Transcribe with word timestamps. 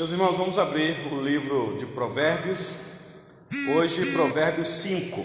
Meus 0.00 0.12
irmãos, 0.12 0.34
vamos 0.38 0.58
abrir 0.58 0.96
o 1.12 1.20
livro 1.20 1.76
de 1.78 1.84
Provérbios. 1.84 2.70
Hoje, 3.76 4.12
Provérbios 4.12 4.66
5. 4.66 5.22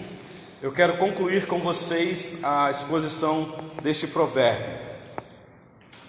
Eu 0.60 0.70
quero 0.70 0.98
concluir 0.98 1.46
com 1.46 1.60
vocês 1.60 2.44
a 2.44 2.70
exposição 2.70 3.48
deste 3.82 4.06
provérbio. 4.06 4.76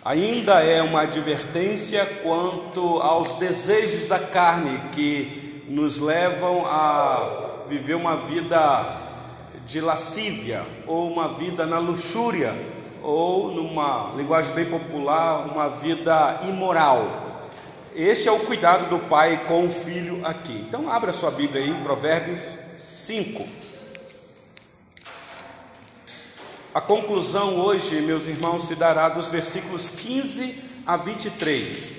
Ainda 0.03 0.61
é 0.61 0.81
uma 0.81 1.03
advertência 1.03 2.05
quanto 2.21 2.99
aos 2.99 3.35
desejos 3.35 4.09
da 4.09 4.19
carne 4.19 4.77
que 4.91 5.63
nos 5.69 6.01
levam 6.01 6.65
a 6.65 7.63
viver 7.69 7.95
uma 7.95 8.17
vida 8.17 8.97
de 9.65 9.79
lascívia 9.79 10.65
ou 10.85 11.09
uma 11.09 11.35
vida 11.35 11.65
na 11.65 11.79
luxúria 11.79 12.53
ou 13.01 13.49
numa 13.49 14.11
linguagem 14.17 14.53
bem 14.53 14.65
popular, 14.65 15.47
uma 15.47 15.69
vida 15.69 16.41
imoral. 16.49 17.26
Este 17.99 18.29
é 18.29 18.31
o 18.31 18.37
cuidado 18.41 18.91
do 18.91 18.99
pai 19.07 19.45
com 19.47 19.65
o 19.65 19.71
filho 19.71 20.23
aqui. 20.23 20.53
Então, 20.67 20.87
abra 20.87 21.11
sua 21.11 21.31
Bíblia 21.31 21.63
aí, 21.63 21.73
Provérbios 21.81 22.39
5. 22.91 23.43
A 26.75 26.79
conclusão 26.79 27.55
hoje, 27.55 27.99
meus 28.01 28.27
irmãos, 28.27 28.67
se 28.67 28.75
dará 28.75 29.09
dos 29.09 29.29
versículos 29.29 29.89
15 29.89 30.63
a 30.85 30.95
23. 30.95 31.95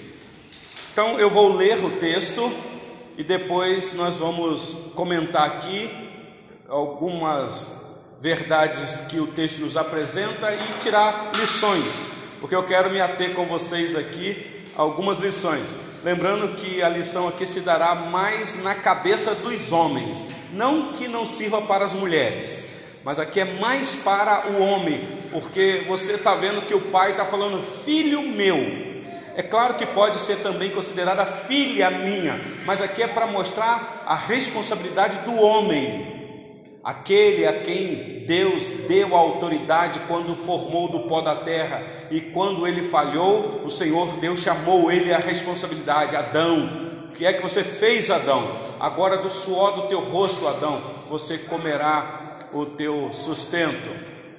Então, 0.93 1.19
eu 1.19 1.29
vou 1.29 1.57
ler 1.57 1.85
o 1.85 1.91
texto 1.91 2.49
e 3.17 3.25
depois 3.25 3.93
nós 3.95 4.19
vamos 4.19 4.93
comentar 4.95 5.49
aqui 5.49 5.91
algumas 6.69 7.73
verdades 8.21 9.01
que 9.09 9.19
o 9.19 9.27
texto 9.27 9.63
nos 9.63 9.77
apresenta 9.77 10.55
e 10.55 10.81
tirar 10.81 11.33
lições, 11.35 11.87
porque 12.39 12.55
eu 12.55 12.63
quero 12.63 12.89
me 12.89 13.01
ater 13.01 13.35
com 13.35 13.47
vocês 13.47 13.97
aqui 13.97 14.65
algumas 14.77 15.19
lições. 15.19 15.88
Lembrando 16.05 16.55
que 16.55 16.81
a 16.81 16.89
lição 16.89 17.27
aqui 17.27 17.45
se 17.45 17.61
dará 17.61 17.95
mais 17.95 18.63
na 18.63 18.75
cabeça 18.75 19.35
dos 19.35 19.73
homens, 19.73 20.27
não 20.53 20.93
que 20.93 21.09
não 21.09 21.27
sirva 21.27 21.61
para 21.63 21.85
as 21.85 21.93
mulheres, 21.93 22.67
mas 23.05 23.19
aqui 23.19 23.41
é 23.41 23.45
mais 23.45 23.97
para 23.97 24.49
o 24.49 24.63
homem, 24.63 25.01
porque 25.33 25.85
você 25.89 26.13
está 26.13 26.35
vendo 26.35 26.63
que 26.63 26.75
o 26.75 26.91
pai 26.93 27.13
está 27.13 27.25
falando, 27.25 27.63
filho 27.85 28.23
meu. 28.23 28.89
É 29.35 29.43
claro 29.43 29.75
que 29.75 29.87
pode 29.87 30.19
ser 30.19 30.37
também 30.37 30.71
considerada 30.71 31.25
filha 31.25 31.91
minha, 31.91 32.41
mas 32.65 32.81
aqui 32.81 33.03
é 33.03 33.07
para 33.09 33.27
mostrar 33.27 34.05
a 34.07 34.15
responsabilidade 34.15 35.19
do 35.19 35.35
homem, 35.41 36.18
aquele 36.83 37.47
a 37.47 37.61
quem 37.61 38.25
Deus 38.27 38.63
deu 38.89 39.17
autoridade 39.17 40.01
quando 40.07 40.35
formou 40.35 40.89
do 40.89 41.01
pó 41.01 41.21
da 41.21 41.37
terra, 41.37 41.83
e 42.11 42.21
quando 42.21 42.67
ele 42.67 42.89
falhou, 42.89 43.63
o 43.65 43.71
Senhor 43.71 44.17
Deus 44.19 44.41
chamou 44.41 44.91
ele 44.91 45.13
à 45.13 45.19
responsabilidade: 45.19 46.17
Adão, 46.17 47.09
o 47.11 47.13
que 47.15 47.27
é 47.27 47.33
que 47.33 47.43
você 47.43 47.63
fez, 47.63 48.11
Adão? 48.11 48.43
Agora 48.79 49.19
do 49.19 49.31
suor 49.31 49.73
do 49.73 49.89
teu 49.89 50.01
rosto, 50.01 50.47
Adão, 50.47 50.81
você 51.09 51.37
comerá 51.39 52.47
o 52.53 52.65
teu 52.65 53.11
sustento, 53.13 53.91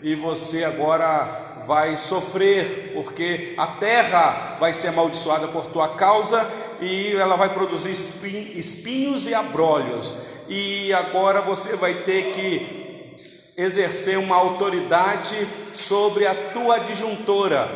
e 0.02 0.16
você 0.16 0.64
agora 0.64 1.64
vai 1.68 1.98
sofrer, 1.98 2.94
porque 2.96 3.53
a 3.58 3.68
terra 3.68 4.58
vai 4.59 4.74
ser 4.74 4.88
amaldiçoada 4.88 5.48
por 5.50 5.66
tua 5.68 5.90
causa, 5.90 6.50
e 6.81 7.14
ela 7.16 7.36
vai 7.36 7.53
produzir 7.53 7.92
espinhos 7.92 9.28
e 9.28 9.34
abrolhos 9.36 10.28
e 10.50 10.92
agora 10.92 11.42
você 11.42 11.75
vai 11.75 11.94
ter 11.94 12.33
que 12.33 13.16
exercer 13.55 14.17
uma 14.17 14.36
autoridade 14.36 15.47
sobre 15.73 16.25
a 16.25 16.33
tua 16.33 16.78
adjuntora, 16.78 17.69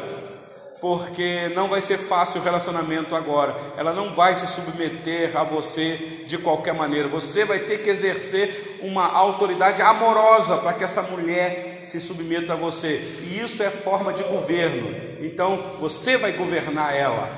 porque 0.81 1.49
não 1.49 1.67
vai 1.67 1.81
ser 1.81 1.97
fácil 1.97 2.41
o 2.41 2.43
relacionamento 2.43 3.15
agora. 3.15 3.55
Ela 3.77 3.93
não 3.93 4.13
vai 4.13 4.35
se 4.35 4.47
submeter 4.47 5.37
a 5.37 5.43
você 5.43 6.25
de 6.27 6.37
qualquer 6.37 6.73
maneira. 6.73 7.07
Você 7.09 7.45
vai 7.45 7.59
ter 7.59 7.83
que 7.83 7.89
exercer 7.89 8.79
uma 8.81 9.07
autoridade 9.07 9.81
amorosa 9.81 10.57
para 10.57 10.73
que 10.73 10.83
essa 10.83 11.03
mulher 11.03 11.81
se 11.85 12.01
submeta 12.01 12.53
a 12.53 12.55
você. 12.57 13.01
E 13.21 13.39
isso 13.39 13.61
é 13.61 13.69
forma 13.69 14.13
de 14.13 14.23
governo. 14.23 14.95
Então 15.21 15.57
você 15.79 16.17
vai 16.17 16.31
governar 16.31 16.95
ela. 16.95 17.29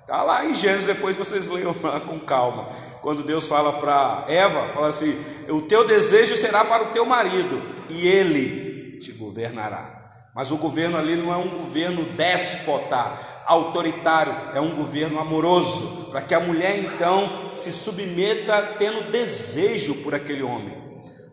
Está 0.00 0.22
lá 0.22 0.44
em 0.44 0.54
Gênesis, 0.54 0.86
depois 0.86 1.16
vocês 1.16 1.48
leiam 1.48 1.76
lá 1.82 2.00
com 2.00 2.18
calma 2.18 2.89
quando 3.02 3.22
Deus 3.22 3.46
fala 3.46 3.72
para 3.74 4.24
Eva, 4.28 4.68
fala 4.74 4.88
assim: 4.88 5.16
"O 5.48 5.62
teu 5.62 5.86
desejo 5.86 6.36
será 6.36 6.64
para 6.64 6.84
o 6.84 6.88
teu 6.88 7.04
marido 7.04 7.60
e 7.88 8.06
ele 8.06 8.98
te 8.98 9.12
governará". 9.12 10.00
Mas 10.34 10.52
o 10.52 10.56
governo 10.56 10.96
ali 10.96 11.16
não 11.16 11.32
é 11.32 11.36
um 11.36 11.50
governo 11.50 12.04
déspota, 12.16 13.12
autoritário, 13.46 14.32
é 14.54 14.60
um 14.60 14.76
governo 14.76 15.18
amoroso, 15.18 16.08
para 16.10 16.20
que 16.20 16.34
a 16.34 16.40
mulher 16.40 16.78
então 16.78 17.50
se 17.52 17.72
submeta 17.72 18.76
tendo 18.78 19.10
desejo 19.10 19.94
por 19.96 20.14
aquele 20.14 20.42
homem. 20.42 20.72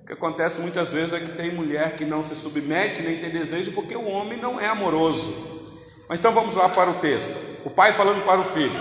O 0.01 0.05
que 0.07 0.13
acontece 0.13 0.61
muitas 0.61 0.91
vezes 0.91 1.13
é 1.13 1.19
que 1.19 1.33
tem 1.33 1.53
mulher 1.53 1.95
que 1.95 2.05
não 2.05 2.23
se 2.23 2.35
submete 2.35 3.03
nem 3.03 3.17
tem 3.17 3.29
desejo 3.29 3.71
porque 3.73 3.95
o 3.95 4.07
homem 4.07 4.39
não 4.39 4.59
é 4.59 4.67
amoroso. 4.67 5.57
Mas 6.09 6.19
então 6.19 6.31
vamos 6.31 6.55
lá 6.55 6.69
para 6.69 6.89
o 6.89 6.95
texto. 6.95 7.35
O 7.65 7.69
pai 7.69 7.91
falando 7.93 8.23
para 8.23 8.39
o 8.39 8.45
filho, 8.45 8.79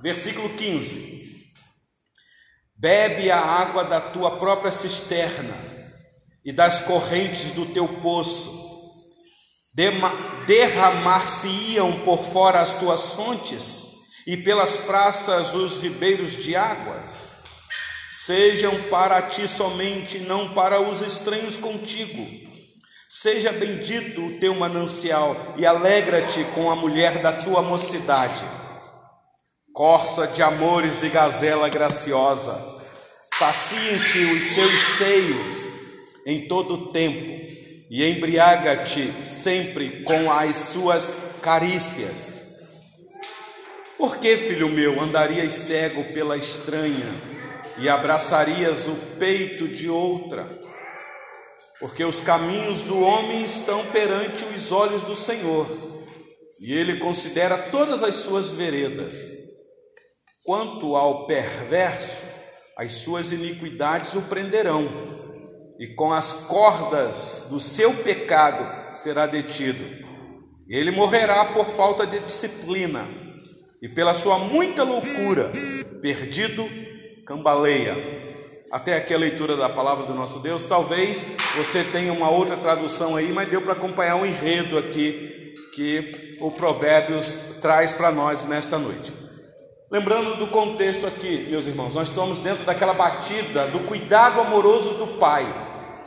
versículo 0.00 0.50
15: 0.50 1.21
Bebe 2.82 3.30
a 3.30 3.38
água 3.38 3.84
da 3.84 4.00
tua 4.00 4.38
própria 4.38 4.72
cisterna 4.72 5.54
e 6.44 6.52
das 6.52 6.80
correntes 6.80 7.52
do 7.52 7.64
teu 7.66 7.86
poço. 7.86 8.60
Derramar-se-iam 10.48 12.00
por 12.00 12.24
fora 12.24 12.60
as 12.60 12.80
tuas 12.80 13.14
fontes 13.14 13.84
e 14.26 14.36
pelas 14.36 14.78
praças 14.78 15.54
os 15.54 15.80
ribeiros 15.80 16.32
de 16.42 16.56
água. 16.56 17.00
Sejam 18.26 18.74
para 18.90 19.22
ti 19.22 19.46
somente, 19.46 20.18
não 20.18 20.52
para 20.52 20.80
os 20.80 21.02
estranhos 21.02 21.56
contigo. 21.56 22.26
Seja 23.08 23.52
bendito 23.52 24.26
o 24.26 24.40
teu 24.40 24.56
manancial 24.56 25.54
e 25.56 25.64
alegra-te 25.64 26.42
com 26.52 26.68
a 26.68 26.74
mulher 26.74 27.22
da 27.22 27.30
tua 27.30 27.62
mocidade 27.62 28.61
corça 29.72 30.26
de 30.26 30.42
amores 30.42 31.02
e 31.02 31.08
gazela 31.08 31.68
graciosa, 31.68 32.60
saciem-te 33.32 34.18
os 34.34 34.44
seus 34.44 34.80
seios 34.98 35.68
em 36.26 36.46
todo 36.46 36.74
o 36.74 36.92
tempo 36.92 37.52
e 37.90 38.04
embriaga-te 38.04 39.10
sempre 39.24 40.02
com 40.02 40.30
as 40.30 40.56
suas 40.56 41.12
carícias. 41.40 42.32
Por 43.96 44.18
que, 44.18 44.36
filho 44.36 44.68
meu, 44.68 45.00
andarias 45.00 45.52
cego 45.54 46.04
pela 46.12 46.36
estranha 46.36 47.08
e 47.78 47.88
abraçarias 47.88 48.86
o 48.86 48.94
peito 49.18 49.68
de 49.68 49.88
outra? 49.88 50.46
Porque 51.80 52.04
os 52.04 52.20
caminhos 52.20 52.82
do 52.82 53.00
homem 53.00 53.42
estão 53.42 53.84
perante 53.86 54.44
os 54.44 54.70
olhos 54.70 55.02
do 55.02 55.16
Senhor, 55.16 55.66
e 56.60 56.72
ele 56.72 56.98
considera 56.98 57.58
todas 57.58 58.02
as 58.02 58.16
suas 58.16 58.52
veredas. 58.52 59.41
Quanto 60.44 60.96
ao 60.96 61.24
perverso, 61.26 62.20
as 62.76 62.94
suas 62.94 63.30
iniquidades 63.30 64.12
o 64.14 64.22
prenderão, 64.22 64.88
e 65.78 65.94
com 65.94 66.12
as 66.12 66.46
cordas 66.48 67.46
do 67.48 67.60
seu 67.60 67.94
pecado 67.94 68.96
será 68.96 69.26
detido. 69.26 69.84
Ele 70.68 70.90
morrerá 70.90 71.44
por 71.52 71.66
falta 71.66 72.04
de 72.04 72.18
disciplina, 72.18 73.06
e 73.80 73.88
pela 73.88 74.14
sua 74.14 74.36
muita 74.36 74.82
loucura, 74.82 75.52
perdido, 76.00 76.68
cambaleia. 77.24 77.94
Até 78.70 78.96
aqui 78.96 79.14
a 79.14 79.18
leitura 79.18 79.56
da 79.56 79.68
palavra 79.68 80.06
do 80.06 80.14
nosso 80.14 80.40
Deus. 80.40 80.64
Talvez 80.64 81.22
você 81.56 81.84
tenha 81.84 82.12
uma 82.12 82.30
outra 82.30 82.56
tradução 82.56 83.14
aí, 83.14 83.30
mas 83.32 83.48
deu 83.48 83.62
para 83.62 83.74
acompanhar 83.74 84.16
o 84.16 84.22
um 84.22 84.26
enredo 84.26 84.76
aqui 84.76 85.54
que 85.74 86.36
o 86.40 86.50
Provérbios 86.50 87.32
traz 87.60 87.92
para 87.92 88.10
nós 88.10 88.44
nesta 88.44 88.78
noite. 88.78 89.21
Lembrando 89.92 90.36
do 90.36 90.46
contexto 90.46 91.06
aqui, 91.06 91.48
meus 91.50 91.66
irmãos, 91.66 91.92
nós 91.92 92.08
estamos 92.08 92.38
dentro 92.38 92.64
daquela 92.64 92.94
batida 92.94 93.66
do 93.66 93.80
cuidado 93.80 94.40
amoroso 94.40 94.94
do 94.94 95.18
pai, 95.18 95.46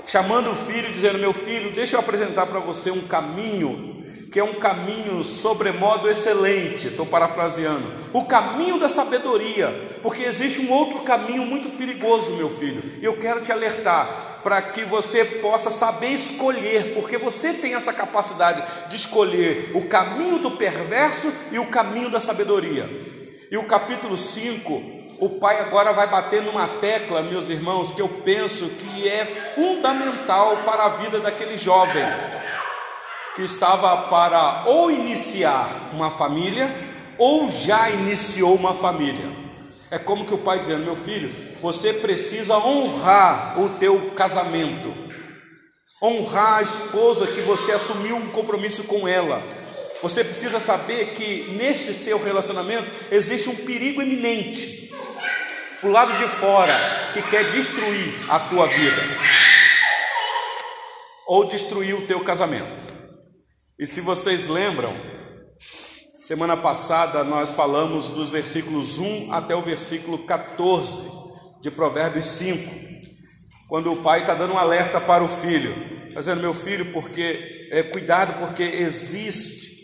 chamando 0.08 0.50
o 0.50 0.56
filho, 0.56 0.92
dizendo: 0.92 1.20
Meu 1.20 1.32
filho, 1.32 1.72
deixa 1.72 1.96
eu 1.96 2.00
apresentar 2.00 2.48
para 2.48 2.60
você 2.60 2.90
um 2.90 3.02
caminho 3.02 4.04
que 4.32 4.40
é 4.40 4.44
um 4.44 4.56
caminho 4.56 5.24
sobremodo 5.24 6.10
excelente, 6.10 6.88
estou 6.88 7.06
parafraseando, 7.06 7.86
o 8.12 8.26
caminho 8.26 8.80
da 8.80 8.90
sabedoria, 8.90 10.00
porque 10.02 10.24
existe 10.24 10.62
um 10.62 10.74
outro 10.74 11.02
caminho 11.02 11.46
muito 11.46 11.78
perigoso, 11.78 12.34
meu 12.34 12.50
filho, 12.50 12.84
e 13.00 13.06
eu 13.06 13.18
quero 13.18 13.42
te 13.42 13.52
alertar 13.52 14.40
para 14.44 14.64
que 14.64 14.84
você 14.84 15.24
possa 15.24 15.70
saber 15.70 16.10
escolher, 16.10 16.96
porque 16.96 17.20
você 17.20 17.54
tem 17.54 17.76
essa 17.76 17.94
capacidade 17.94 18.64
de 18.90 18.96
escolher 18.96 19.72
o 19.76 19.88
caminho 19.88 20.40
do 20.40 20.58
perverso 20.58 21.31
e 21.52 21.60
o 21.60 21.68
caminho 21.68 22.10
da 22.10 22.20
sabedoria. 22.20 22.90
E 23.56 23.57
o 23.57 23.63
capítulo 23.63 24.18
5, 24.18 24.84
o 25.18 25.30
pai 25.30 25.62
agora 25.62 25.94
vai 25.94 26.07
bater 26.07 26.42
numa 26.42 26.68
tecla, 26.68 27.22
meus 27.22 27.50
irmãos, 27.50 27.94
que 27.94 28.02
eu 28.02 28.10
penso 28.10 28.68
que 28.68 29.07
é 29.07 29.24
fundamental 29.24 30.57
para 30.66 30.84
a 30.84 30.90
vida 30.90 31.22
daquele 31.22 31.57
jovem 31.57 32.04
que 33.34 33.44
estava 33.44 34.10
para 34.10 34.63
ou 34.66 34.92
iniciar 34.92 35.69
uma 35.94 36.12
família 36.12 36.69
ou 37.18 37.50
já 37.50 37.90
iniciou 37.90 38.56
uma 38.56 38.74
família. 38.74 39.25
É 39.90 39.98
como 39.98 40.25
que 40.25 40.34
o 40.34 40.40
pai 40.40 40.60
dizendo: 40.60 40.84
Meu 40.84 40.98
filho, 40.98 41.34
você 41.62 41.94
precisa 41.94 42.57
honrar 42.57 43.57
o 43.57 43.69
teu 43.80 44.12
casamento, 44.18 44.94
honrar 46.04 46.57
a 46.57 46.62
esposa 46.62 47.25
que 47.25 47.40
você 47.40 47.72
assumiu 47.72 48.18
um 48.18 48.28
compromisso 48.31 48.84
com 48.84 49.07
ela. 49.07 49.42
Você 50.06 50.24
precisa 50.24 50.60
saber 50.60 51.16
que 51.16 51.52
nesse 51.54 51.92
seu 51.92 52.24
relacionamento 52.24 52.88
existe 53.12 53.50
um 53.50 53.56
perigo 53.56 54.04
iminente 54.04 54.94
o 55.81 55.88
lado 55.88 56.16
de 56.19 56.28
fora 56.28 56.72
que 57.12 57.24
quer 57.24 57.44
destruir 57.46 58.13
a 58.30 58.42
tua 58.42 58.68
vida 58.68 59.02
ou 61.25 61.48
destruir 61.48 61.96
o 61.96 62.06
teu 62.06 62.19
casamento. 62.19 62.69
E 63.80 63.88
se 63.88 64.00
vocês 64.00 64.48
lembram, 64.48 64.96
semana 66.13 66.56
passada 66.56 67.24
nós 67.24 67.56
falamos 67.56 68.10
dos 68.10 68.30
versículos 68.30 69.00
1 69.00 69.34
até 69.34 69.56
o 69.56 69.63
versículo 69.63 70.19
14 70.19 71.10
de 71.63 71.72
Provérbios 71.72 72.28
5, 72.28 72.72
quando 73.68 73.92
o 73.92 74.04
pai 74.04 74.19
está 74.19 74.36
dando 74.36 74.54
um 74.54 74.60
alerta 74.60 75.02
para 75.02 75.24
o 75.24 75.28
filho, 75.28 75.74
dizendo: 76.16 76.42
Meu 76.42 76.54
filho, 76.54 76.94
porque 76.94 77.69
é, 77.72 77.81
cuidado, 77.81 78.38
porque 78.38 78.62
existe 78.62 79.75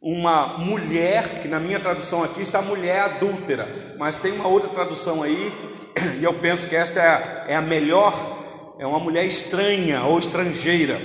uma 0.00 0.58
mulher, 0.58 1.40
que 1.40 1.48
na 1.48 1.58
minha 1.58 1.80
tradução 1.80 2.22
aqui 2.22 2.40
está 2.40 2.62
mulher 2.62 3.00
adúltera, 3.00 3.96
mas 3.98 4.16
tem 4.16 4.32
uma 4.32 4.46
outra 4.46 4.68
tradução 4.68 5.22
aí, 5.22 5.52
e 6.20 6.24
eu 6.24 6.34
penso 6.34 6.68
que 6.68 6.76
esta 6.76 7.00
é 7.00 7.08
a, 7.08 7.44
é 7.48 7.56
a 7.56 7.60
melhor, 7.62 8.14
é 8.78 8.86
uma 8.86 9.00
mulher 9.00 9.26
estranha 9.26 10.04
ou 10.04 10.18
estrangeira, 10.18 11.00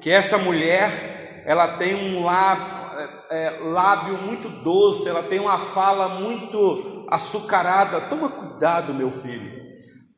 que 0.00 0.10
essa 0.10 0.36
mulher, 0.36 1.42
ela 1.46 1.78
tem 1.78 1.94
um 1.94 2.24
lábio, 2.24 2.76
é, 3.30 3.46
é, 3.46 3.50
lábio 3.60 4.18
muito 4.18 4.48
doce, 4.48 5.08
ela 5.08 5.22
tem 5.22 5.40
uma 5.40 5.58
fala 5.58 6.20
muito 6.20 7.06
açucarada, 7.10 8.02
toma 8.02 8.28
cuidado 8.28 8.92
meu 8.92 9.10
filho, 9.10 9.66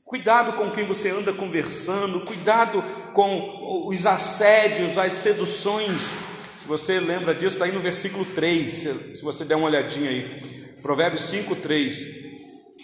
Cuidado 0.08 0.54
com 0.54 0.70
quem 0.70 0.86
você 0.86 1.10
anda 1.10 1.34
conversando, 1.34 2.20
cuidado 2.20 2.82
com 3.12 3.84
os 3.86 4.06
assédios, 4.06 4.96
as 4.96 5.12
seduções 5.12 6.27
você 6.68 7.00
lembra 7.00 7.34
disso, 7.34 7.54
está 7.54 7.64
aí 7.64 7.72
no 7.72 7.80
versículo 7.80 8.26
3, 8.26 8.70
se 8.70 9.22
você 9.22 9.42
der 9.42 9.56
uma 9.56 9.66
olhadinha 9.66 10.10
aí. 10.10 10.74
Provérbios 10.82 11.22
5, 11.22 11.56
3. 11.56 12.28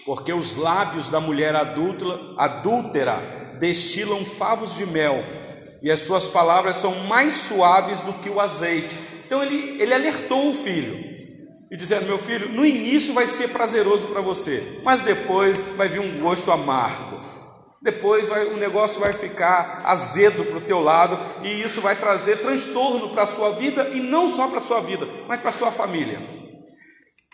Porque 0.07 0.33
os 0.33 0.57
lábios 0.57 1.11
da 1.11 1.21
mulher 1.21 1.55
adúltera, 1.55 2.19
adúltera 2.39 3.57
destilam 3.61 4.25
favos 4.25 4.75
de 4.75 4.87
mel, 4.87 5.23
e 5.83 5.91
as 5.91 6.01
suas 6.01 6.25
palavras 6.25 6.77
são 6.77 6.95
mais 7.05 7.35
suaves 7.35 8.01
do 8.01 8.15
que 8.15 8.31
o 8.31 8.41
azeite. 8.41 8.97
Então 9.27 9.43
ele, 9.43 9.81
ele 9.83 9.93
alertou 9.93 10.51
o 10.51 10.55
filho, 10.55 10.97
e 11.71 11.77
dizendo: 11.77 12.07
Meu 12.07 12.17
filho, 12.17 12.49
no 12.49 12.65
início 12.65 13.13
vai 13.13 13.27
ser 13.27 13.49
prazeroso 13.49 14.07
para 14.07 14.23
você, 14.23 14.81
mas 14.83 15.03
depois 15.03 15.61
vai 15.77 15.89
vir 15.89 16.01
um 16.01 16.21
gosto 16.21 16.51
amargo. 16.51 17.23
Depois 17.85 18.27
vai, 18.27 18.47
o 18.47 18.57
negócio 18.57 18.99
vai 18.99 19.13
ficar 19.13 19.83
azedo 19.85 20.43
para 20.47 20.57
o 20.57 20.61
teu 20.63 20.81
lado 20.81 21.45
e 21.45 21.61
isso 21.61 21.83
vai 21.83 21.95
trazer 21.95 22.39
transtorno 22.39 23.11
para 23.11 23.25
a 23.25 23.27
sua 23.27 23.51
vida 23.51 23.91
e 23.93 24.01
não 24.01 24.27
só 24.27 24.49
para 24.49 24.57
a 24.57 24.63
sua 24.63 24.81
vida, 24.81 25.07
mas 25.29 25.39
para 25.43 25.51
a 25.51 25.53
sua 25.53 25.71
família. 25.71 26.19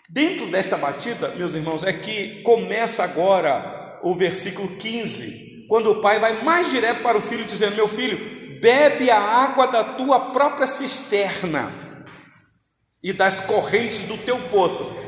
Dentro 0.09 0.47
desta 0.47 0.75
batida, 0.75 1.29
meus 1.37 1.55
irmãos, 1.55 1.85
é 1.85 1.93
que 1.93 2.41
começa 2.41 3.01
agora 3.01 3.97
o 4.03 4.13
versículo 4.13 4.67
15, 4.75 5.67
quando 5.69 5.89
o 5.89 6.01
pai 6.01 6.19
vai 6.19 6.43
mais 6.43 6.69
direto 6.69 7.01
para 7.01 7.17
o 7.17 7.21
filho, 7.21 7.45
dizendo: 7.45 7.77
Meu 7.77 7.87
filho, 7.87 8.59
bebe 8.59 9.09
a 9.09 9.21
água 9.21 9.67
da 9.67 9.85
tua 9.85 10.19
própria 10.19 10.67
cisterna 10.67 11.71
e 13.01 13.13
das 13.13 13.39
correntes 13.39 13.99
do 13.99 14.17
teu 14.17 14.37
poço. 14.49 15.00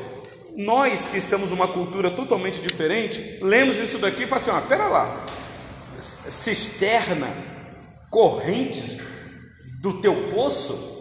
Nós 0.56 1.06
que 1.06 1.18
estamos 1.18 1.50
numa 1.50 1.66
cultura 1.66 2.12
totalmente 2.12 2.60
diferente, 2.60 3.40
lemos 3.42 3.76
isso 3.78 3.98
daqui 3.98 4.22
e 4.22 4.26
falamos 4.26 4.48
assim: 4.48 4.56
ah, 4.56 4.68
pera 4.68 4.86
lá, 4.86 5.26
cisterna, 6.00 7.28
correntes 8.08 9.02
do 9.82 9.94
teu 9.94 10.14
poço? 10.32 10.94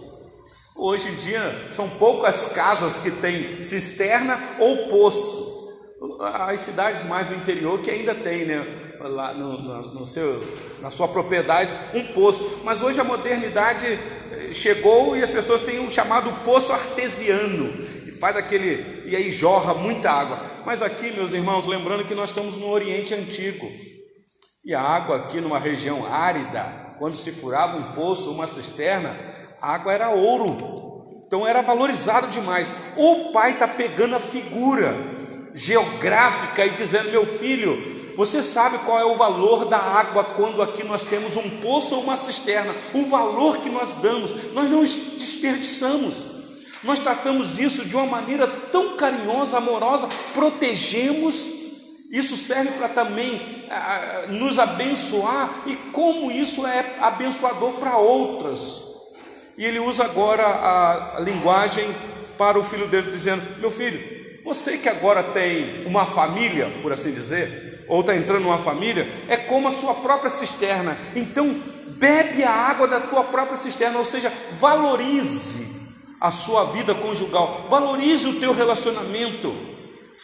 Hoje 0.76 1.08
em 1.08 1.16
dia 1.18 1.70
são 1.72 1.88
poucas 1.88 2.52
casas 2.54 2.98
que 3.04 3.12
têm 3.12 3.62
cisterna 3.62 4.40
ou 4.60 4.88
poço. 4.90 5.54
As 6.20 6.60
cidades 6.62 7.06
mais 7.06 7.28
do 7.28 7.36
interior 7.36 7.80
que 7.80 7.92
ainda 7.92 8.16
tem, 8.16 8.46
né? 8.46 8.92
Lá 9.00 9.34
no, 9.34 9.62
no, 9.62 9.94
no 9.94 10.06
seu, 10.08 10.42
na 10.82 10.90
sua 10.90 11.08
propriedade, 11.08 11.72
um 11.94 12.08
poço. 12.08 12.62
Mas 12.64 12.82
hoje 12.82 13.00
a 13.00 13.04
modernidade 13.04 13.86
eh, 13.86 14.50
chegou 14.54 15.16
e 15.16 15.22
as 15.22 15.30
pessoas 15.30 15.62
têm 15.62 15.86
o 15.86 15.92
chamado 15.92 16.32
poço 16.44 16.72
artesiano 16.72 17.94
faz 18.24 18.38
aquele 18.38 19.04
e 19.06 19.18
aí 19.18 19.34
jorra 19.34 19.74
muita 19.74 20.10
água. 20.10 20.40
Mas 20.66 20.82
aqui, 20.82 21.12
meus 21.12 21.34
irmãos, 21.34 21.68
lembrando 21.68 22.06
que 22.06 22.16
nós 22.16 22.30
estamos 22.30 22.56
no 22.56 22.70
Oriente 22.70 23.14
Antigo. 23.14 23.70
E 24.64 24.74
a 24.74 24.82
água 24.82 25.18
aqui 25.18 25.42
numa 25.42 25.60
região 25.60 26.06
árida, 26.06 26.96
quando 26.98 27.18
se 27.18 27.34
furava 27.34 27.76
um 27.76 27.84
poço, 27.92 28.32
uma 28.32 28.48
cisterna, 28.48 29.14
a 29.62 29.74
água 29.74 29.92
era 29.92 30.10
ouro. 30.10 31.26
Então 31.28 31.46
era 31.46 31.62
valorizado 31.62 32.28
demais. 32.28 32.72
O 32.96 33.34
pai 33.34 33.52
está 33.52 33.68
pegando 33.68 34.16
a 34.16 34.22
figura 34.22 34.96
geográfica 35.54 36.66
e 36.66 36.70
dizendo: 36.70 37.12
meu 37.12 37.26
filho, 37.26 38.16
você 38.16 38.42
sabe 38.42 38.78
qual 38.86 39.00
é 39.00 39.04
o 39.04 39.18
valor 39.18 39.66
da 39.66 39.80
água 39.80 40.24
quando 40.24 40.62
aqui 40.62 40.86
nós 40.86 41.04
temos 41.04 41.36
um 41.36 41.60
poço 41.60 41.94
ou 41.94 42.02
uma 42.02 42.16
cisterna? 42.16 42.74
O 42.94 43.06
valor 43.08 43.58
que 43.58 43.70
nós 43.70 43.96
damos, 43.96 44.54
nós 44.54 44.72
não 44.72 44.82
desperdiçamos. 44.82 46.33
Nós 46.84 47.00
tratamos 47.00 47.60
isso 47.60 47.86
de 47.86 47.96
uma 47.96 48.06
maneira 48.06 48.46
tão 48.72 48.98
carinhosa, 48.98 49.58
amorosa, 49.58 50.08
protegemos. 50.34 51.64
Isso 52.12 52.36
serve 52.36 52.72
para 52.74 52.90
também 52.90 53.66
ah, 53.72 54.26
nos 54.30 54.60
abençoar 54.60 55.50
e 55.66 55.76
como 55.92 56.32
isso 56.32 56.68
é 56.68 56.98
abençoador 57.00 57.72
para 57.74 57.98
outras. 57.98 58.84
E 59.58 59.66
ele 59.66 59.80
usa 59.80 60.04
agora 60.04 60.44
a, 60.46 61.20
linguagem 61.22 61.90
para 62.38 62.60
o 62.60 62.64
filho 62.64 62.88
dele, 62.88 63.12
dizendo: 63.12 63.42
Meu 63.60 63.72
filho, 63.72 64.42
você 64.44 64.78
que 64.78 64.90
agora 64.90 65.24
tem 65.24 65.86
uma 65.86 66.06
família, 66.06 66.70
por 66.82 66.92
assim 66.92 67.12
dizer, 67.12 67.86
ou 67.88 68.02
está 68.02 68.16
entrando 68.16 68.44
numa 68.44 68.60
família, 68.60 69.08
é 69.30 69.38
como 69.38 69.70
a 69.70 69.72
sua 69.72 69.94
própria 69.96 70.30
cisterna. 70.30 70.98
Então, 71.16 71.56
bebe 71.98 72.44
a 72.44 72.52
água 72.52 72.88
da 72.88 73.00
tua 73.00 73.24
própria 73.24 73.58
cisterna, 73.58 73.98
ou 73.98 74.06
seja, 74.06 74.32
valorize 74.60 75.73
a 76.24 76.32
sua 76.32 76.64
vida 76.64 76.96
conjugal, 76.96 77.68
valorize 77.70 78.26
o 78.26 78.40
teu 78.40 78.54
relacionamento. 78.54 79.54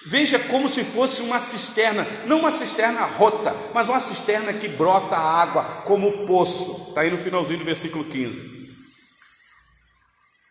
Veja 0.06 0.40
como 0.40 0.70
se 0.70 0.82
fosse 0.82 1.22
uma 1.22 1.42
cisterna, 1.42 2.08
não 2.26 2.40
uma 2.40 2.52
cisterna 2.52 3.02
rota, 3.02 3.54
mas 3.74 3.90
uma 3.90 4.00
cisterna 4.00 4.54
que 4.54 4.70
brota 4.70 5.18
água 5.18 5.62
como 5.84 6.26
poço. 6.26 6.88
Está 6.88 7.02
aí 7.02 7.12
no 7.12 7.18
finalzinho 7.18 7.60
do 7.60 7.66
versículo 7.66 8.06
15. 8.06 8.60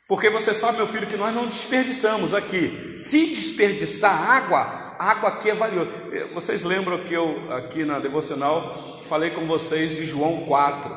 Porque 0.07 0.29
você 0.29 0.53
sabe, 0.53 0.77
meu 0.77 0.87
filho, 0.87 1.07
que 1.07 1.17
nós 1.17 1.35
não 1.35 1.47
desperdiçamos 1.47 2.35
aqui. 2.35 2.97
Se 2.99 3.29
desperdiçar 3.29 4.31
água, 4.31 4.97
água 4.99 5.31
aqui 5.31 5.49
é 5.49 5.55
valiosa. 5.55 5.91
Vocês 6.35 6.63
lembram 6.63 6.99
que 7.05 7.15
eu, 7.15 7.51
aqui 7.55 7.87
na 7.87 7.99
devocional, 7.99 8.75
falei 9.09 9.31
com 9.31 9.47
vocês 9.47 9.97
de 9.97 10.05
João 10.05 10.45
4, 10.45 10.95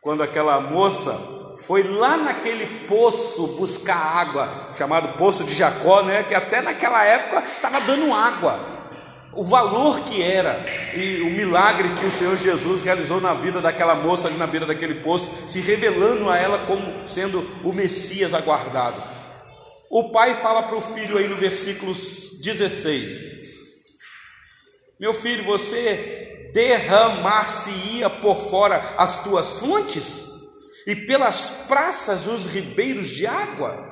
quando 0.00 0.22
aquela 0.22 0.60
moça 0.60 1.37
foi 1.68 1.82
lá 1.82 2.16
naquele 2.16 2.86
poço 2.86 3.58
buscar 3.58 3.94
água, 3.94 4.70
chamado 4.78 5.18
Poço 5.18 5.44
de 5.44 5.54
Jacó, 5.54 6.02
né? 6.02 6.22
Que 6.22 6.34
até 6.34 6.62
naquela 6.62 7.04
época 7.04 7.44
estava 7.44 7.78
dando 7.82 8.10
água. 8.10 8.58
O 9.34 9.44
valor 9.44 10.00
que 10.00 10.22
era 10.22 10.64
e 10.96 11.20
o 11.20 11.30
milagre 11.30 11.90
que 11.90 12.06
o 12.06 12.10
Senhor 12.10 12.38
Jesus 12.38 12.80
realizou 12.82 13.20
na 13.20 13.34
vida 13.34 13.60
daquela 13.60 13.94
moça 13.94 14.28
ali 14.28 14.38
na 14.38 14.46
beira 14.46 14.64
daquele 14.64 15.02
poço, 15.02 15.30
se 15.46 15.60
revelando 15.60 16.30
a 16.30 16.38
ela 16.38 16.64
como 16.64 17.06
sendo 17.06 17.46
o 17.62 17.70
Messias 17.70 18.32
aguardado. 18.32 19.02
O 19.90 20.10
pai 20.10 20.36
fala 20.36 20.62
para 20.62 20.76
o 20.78 20.80
filho 20.80 21.18
aí 21.18 21.28
no 21.28 21.36
versículo 21.36 21.92
16: 21.92 23.14
Meu 24.98 25.12
filho, 25.12 25.44
você 25.44 26.50
derramar-se-ia 26.54 28.08
por 28.08 28.48
fora 28.48 28.94
as 28.96 29.22
tuas 29.22 29.58
fontes? 29.58 30.27
E 30.88 30.96
pelas 30.96 31.66
praças 31.68 32.26
os 32.26 32.46
ribeiros 32.46 33.08
de 33.08 33.26
água. 33.26 33.86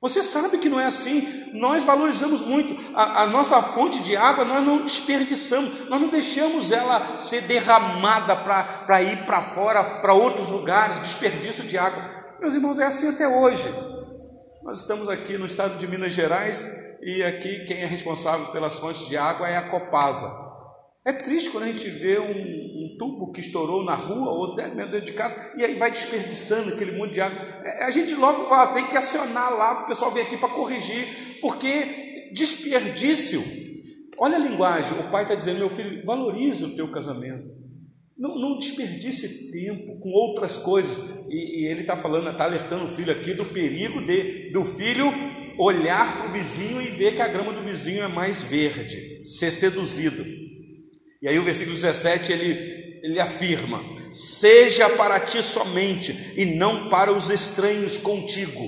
Você 0.00 0.22
sabe 0.22 0.58
que 0.58 0.68
não 0.68 0.78
é 0.78 0.86
assim, 0.86 1.50
nós 1.54 1.82
valorizamos 1.82 2.42
muito 2.42 2.94
a, 2.94 3.22
a, 3.22 3.26
nossa 3.26 3.60
fonte 3.60 4.00
de 4.00 4.14
água, 4.14 4.44
nós 4.44 4.64
não 4.64 4.84
desperdiçamos, 4.84 5.88
nós 5.88 6.00
não 6.00 6.10
deixamos 6.10 6.70
ela 6.70 7.18
ser 7.18 7.40
derramada 7.42 8.36
para 8.36 9.02
ir 9.02 9.26
para 9.26 9.42
fora, 9.42 9.82
para 10.00 10.14
outros 10.14 10.48
lugares, 10.50 11.00
desperdício 11.00 11.64
de 11.64 11.76
água. 11.76 12.08
Meus 12.38 12.54
irmãos, 12.54 12.78
é 12.78 12.86
assim 12.86 13.08
até 13.08 13.26
hoje. 13.26 13.68
Nós 14.62 14.82
estamos 14.82 15.08
aqui 15.08 15.36
no 15.36 15.46
estado 15.46 15.78
de 15.78 15.88
Minas 15.88 16.12
Gerais 16.12 16.64
e 17.02 17.24
aqui 17.24 17.64
quem 17.64 17.82
é 17.82 17.86
responsável 17.86 18.46
pelas 18.52 18.76
fontes 18.76 19.08
de 19.08 19.16
água 19.16 19.48
é 19.48 19.56
a 19.56 19.68
Copasa. 19.68 20.30
É 21.04 21.12
triste 21.12 21.50
quando 21.50 21.64
a 21.64 21.72
gente 21.72 21.88
vê 21.90 22.20
um, 22.20 22.63
tubo 22.96 23.32
que 23.32 23.40
estourou 23.40 23.84
na 23.84 23.94
rua 23.94 24.30
ou 24.30 24.52
até 24.52 24.68
dentro 24.68 25.00
de 25.00 25.12
casa 25.12 25.52
e 25.56 25.64
aí 25.64 25.74
vai 25.74 25.90
desperdiçando 25.90 26.74
aquele 26.74 26.92
monte 26.92 27.14
de 27.14 27.20
água. 27.20 27.38
É, 27.64 27.84
a 27.84 27.90
gente 27.90 28.14
logo 28.14 28.48
fala, 28.48 28.72
tem 28.72 28.86
que 28.86 28.96
acionar 28.96 29.52
lá 29.56 29.74
para 29.74 29.84
o 29.84 29.88
pessoal 29.88 30.10
vir 30.10 30.22
aqui 30.22 30.36
para 30.36 30.48
corrigir, 30.48 31.38
porque 31.40 32.30
desperdício 32.32 33.42
Olha 34.18 34.36
a 34.36 34.38
linguagem, 34.38 34.98
o 34.98 35.10
pai 35.10 35.22
está 35.22 35.34
dizendo, 35.34 35.58
meu 35.58 35.68
filho, 35.68 36.04
valorize 36.04 36.64
o 36.64 36.76
teu 36.76 36.88
casamento. 36.88 37.52
Não, 38.16 38.38
não 38.38 38.58
desperdice 38.58 39.50
tempo 39.50 39.98
com 39.98 40.10
outras 40.10 40.56
coisas. 40.56 41.26
E, 41.28 41.62
e 41.62 41.66
ele 41.66 41.80
está 41.80 41.96
falando, 41.96 42.30
está 42.30 42.44
alertando 42.44 42.84
o 42.84 42.88
filho 42.88 43.10
aqui 43.10 43.34
do 43.34 43.44
perigo 43.44 44.00
de 44.00 44.50
do 44.50 44.64
filho 44.64 45.06
olhar 45.58 46.18
para 46.18 46.28
o 46.28 46.32
vizinho 46.32 46.80
e 46.80 46.86
ver 46.86 47.14
que 47.14 47.22
a 47.22 47.28
grama 47.28 47.52
do 47.52 47.62
vizinho 47.62 48.02
é 48.02 48.08
mais 48.08 48.42
verde, 48.42 49.26
ser 49.26 49.50
seduzido. 49.50 50.24
E 51.20 51.28
aí 51.28 51.38
o 51.38 51.42
versículo 51.42 51.74
17 51.74 52.32
ele, 52.32 52.83
ele 53.04 53.20
afirma: 53.20 53.84
Seja 54.14 54.88
para 54.88 55.20
ti 55.20 55.42
somente 55.42 56.32
e 56.36 56.46
não 56.46 56.88
para 56.88 57.12
os 57.12 57.28
estranhos 57.28 57.98
contigo. 57.98 58.64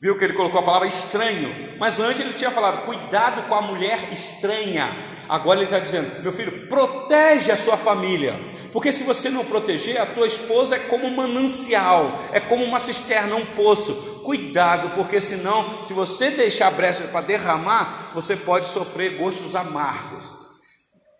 Viu 0.00 0.16
que 0.16 0.24
ele 0.24 0.34
colocou 0.34 0.60
a 0.60 0.64
palavra 0.64 0.86
estranho, 0.86 1.76
mas 1.80 1.98
antes 1.98 2.20
ele 2.20 2.34
tinha 2.34 2.50
falado: 2.50 2.86
cuidado 2.86 3.48
com 3.48 3.54
a 3.56 3.62
mulher 3.62 4.12
estranha. 4.12 4.88
Agora 5.28 5.58
ele 5.58 5.64
está 5.66 5.80
dizendo: 5.80 6.22
meu 6.22 6.32
filho, 6.32 6.68
protege 6.68 7.50
a 7.50 7.56
sua 7.56 7.76
família, 7.76 8.38
porque 8.72 8.92
se 8.92 9.02
você 9.02 9.28
não 9.28 9.44
proteger, 9.44 10.00
a 10.00 10.06
tua 10.06 10.28
esposa 10.28 10.76
é 10.76 10.78
como 10.78 11.08
um 11.08 11.16
manancial, 11.16 12.22
é 12.32 12.38
como 12.38 12.64
uma 12.64 12.78
cisterna, 12.78 13.34
um 13.34 13.46
poço. 13.46 14.14
Cuidado, 14.22 14.90
porque 14.96 15.20
senão, 15.20 15.84
se 15.86 15.92
você 15.92 16.30
deixar 16.30 16.72
brecha 16.72 17.04
para 17.04 17.20
derramar, 17.20 18.10
você 18.12 18.34
pode 18.36 18.66
sofrer 18.66 19.16
gostos 19.16 19.54
amargos. 19.54 20.45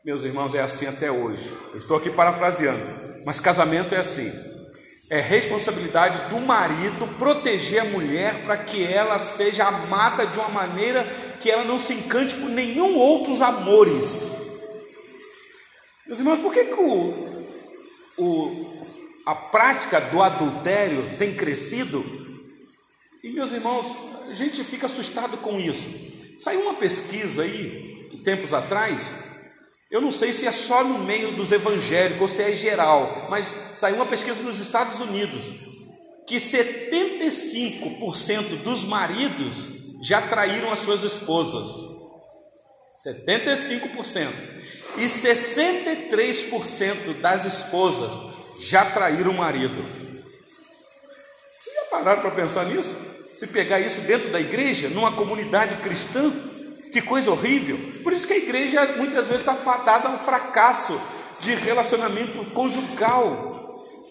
Meus 0.07 0.23
irmãos, 0.23 0.55
é 0.55 0.61
assim 0.61 0.87
até 0.87 1.11
hoje. 1.11 1.53
Eu 1.73 1.81
estou 1.81 1.97
aqui 1.97 2.09
parafraseando, 2.09 3.25
mas 3.25 3.41
casamento 3.41 3.93
é 3.93 3.99
assim. 3.99 4.33
É 5.11 5.21
responsabilidade 5.21 6.31
do 6.31 6.39
marido 6.39 7.19
proteger 7.19 7.81
a 7.81 7.87
mulher 7.87 8.45
para 8.45 8.57
que 8.57 8.85
ela 8.85 9.19
seja 9.19 9.65
amada 9.65 10.25
de 10.25 10.39
uma 10.39 10.49
maneira 10.51 11.03
que 11.41 11.51
ela 11.51 11.65
não 11.65 11.77
se 11.77 11.93
encante 11.93 12.37
por 12.37 12.49
nenhum 12.49 12.97
outros 12.97 13.43
amores. 13.43 14.31
Meus 16.07 16.21
irmãos, 16.21 16.39
por 16.39 16.53
que, 16.53 16.67
que 16.67 16.81
o, 16.81 17.45
o, 18.17 18.87
a 19.27 19.35
prática 19.35 20.01
do 20.01 20.23
adultério 20.23 21.17
tem 21.19 21.35
crescido? 21.35 22.05
E 23.25 23.33
meus 23.33 23.51
irmãos, 23.51 23.87
a 24.29 24.33
gente 24.33 24.63
fica 24.63 24.87
assustado 24.87 25.37
com 25.39 25.59
isso. 25.59 26.39
Saiu 26.39 26.61
uma 26.61 26.75
pesquisa 26.75 27.43
aí, 27.43 28.09
tempos 28.23 28.55
atrás, 28.55 29.26
eu 29.91 30.01
não 30.01 30.11
sei 30.11 30.33
se 30.33 30.47
é 30.47 30.53
só 30.53 30.83
no 30.83 31.01
meio 31.01 31.33
dos 31.33 31.53
evangélicos 31.53 32.23
ou 32.23 32.29
se 32.29 32.41
é 32.43 32.53
geral, 32.53 33.27
mas 33.31 33.47
saiu 33.77 33.97
uma 33.97 34.07
pesquisa 34.07 34.43
nos 34.43 34.59
Estados 34.61 35.01
Unidos 35.01 35.67
que 36.27 36.37
75% 36.37 38.63
dos 38.65 38.85
maridos 38.85 40.01
já 40.03 40.23
traíram 40.23 40.73
as 40.73 40.79
suas 40.81 41.05
esposas. 41.05 41.87
75%. 43.07 44.27
E 44.99 45.05
63% 45.05 47.21
das 47.21 47.45
esposas 47.45 48.35
já 48.61 48.91
traíram 48.91 49.31
o 49.31 49.37
marido. 49.37 49.85
Vocês 51.61 51.77
já 51.77 51.83
pararam 51.91 52.23
para 52.23 52.33
pensar 52.33 52.65
nisso? 52.65 52.97
Se 53.37 53.47
pegar 53.47 53.79
isso 53.81 54.01
dentro 54.01 54.31
da 54.31 54.41
igreja, 54.41 54.89
numa 54.89 55.13
comunidade 55.13 55.77
cristã, 55.77 56.33
que 56.97 57.03
coisa 57.03 57.31
horrível. 57.31 57.79
Por 58.03 58.11
isso 58.11 58.27
que 58.27 58.33
a 58.33 58.39
igreja 58.39 58.95
muitas 58.97 59.27
vezes 59.27 59.43
está 59.43 59.53
fadada 59.53 60.09
ao 60.09 60.19
fracasso 60.19 60.99
de 61.41 61.55
relacionamento 61.55 62.43
conjugal. 62.53 63.63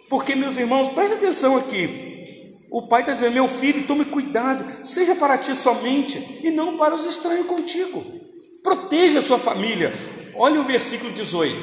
Porque, 0.08 0.36
meus 0.36 0.56
irmãos, 0.56 0.90
preste 0.90 1.16
atenção 1.16 1.58
aqui. 1.58 2.54
O 2.70 2.88
pai 2.88 3.02
está 3.02 3.14
dizendo: 3.14 3.34
meu 3.34 3.48
filho, 3.48 3.88
tome 3.88 4.06
cuidado, 4.06 4.86
seja 4.86 5.16
para 5.16 5.36
ti 5.36 5.56
somente 5.56 6.42
e 6.44 6.52
não 6.52 6.78
para 6.78 6.94
os 6.94 7.08
estranhos 7.08 7.48
contigo. 7.48 8.06
Proteja 8.62 9.18
a 9.18 9.24
sua 9.24 9.40
família. 9.40 9.92
Olha 10.36 10.62
o 10.62 10.64
versículo 10.64 11.12
18: 11.12 11.58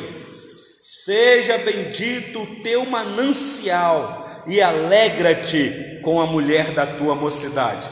Seja 0.83 1.57
bendito 1.59 2.43
o 2.43 2.63
teu 2.65 2.85
manancial 2.85 4.43
e 4.45 4.61
alegra-te 4.61 6.01
com 6.03 6.21
a 6.21 6.27
mulher 6.27 6.73
da 6.73 6.85
tua 6.85 7.15
mocidade. 7.15 7.89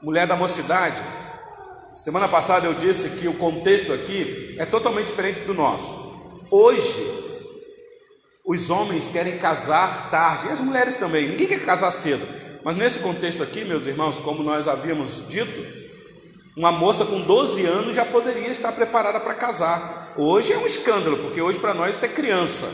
Mulher 0.00 0.28
da 0.28 0.36
mocidade 0.36 1.02
Semana 1.92 2.26
passada 2.26 2.66
eu 2.66 2.72
disse 2.72 3.20
que 3.20 3.28
o 3.28 3.34
contexto 3.34 3.92
aqui 3.92 4.56
é 4.58 4.64
totalmente 4.64 5.08
diferente 5.08 5.40
do 5.40 5.52
nosso. 5.52 6.10
Hoje, 6.50 7.06
os 8.46 8.70
homens 8.70 9.08
querem 9.08 9.36
casar 9.36 10.10
tarde, 10.10 10.46
e 10.46 10.50
as 10.50 10.60
mulheres 10.60 10.96
também, 10.96 11.28
ninguém 11.28 11.46
quer 11.46 11.62
casar 11.62 11.90
cedo. 11.90 12.26
Mas 12.64 12.78
nesse 12.78 13.00
contexto 13.00 13.42
aqui, 13.42 13.62
meus 13.62 13.86
irmãos, 13.86 14.16
como 14.18 14.42
nós 14.42 14.68
havíamos 14.68 15.28
dito, 15.28 15.66
uma 16.56 16.72
moça 16.72 17.04
com 17.04 17.20
12 17.20 17.66
anos 17.66 17.94
já 17.94 18.06
poderia 18.06 18.48
estar 18.48 18.72
preparada 18.72 19.20
para 19.20 19.34
casar. 19.34 20.14
Hoje 20.16 20.50
é 20.50 20.56
um 20.56 20.66
escândalo, 20.66 21.18
porque 21.18 21.42
hoje 21.42 21.58
para 21.58 21.74
nós 21.74 21.96
isso 21.96 22.06
é 22.06 22.08
criança. 22.08 22.72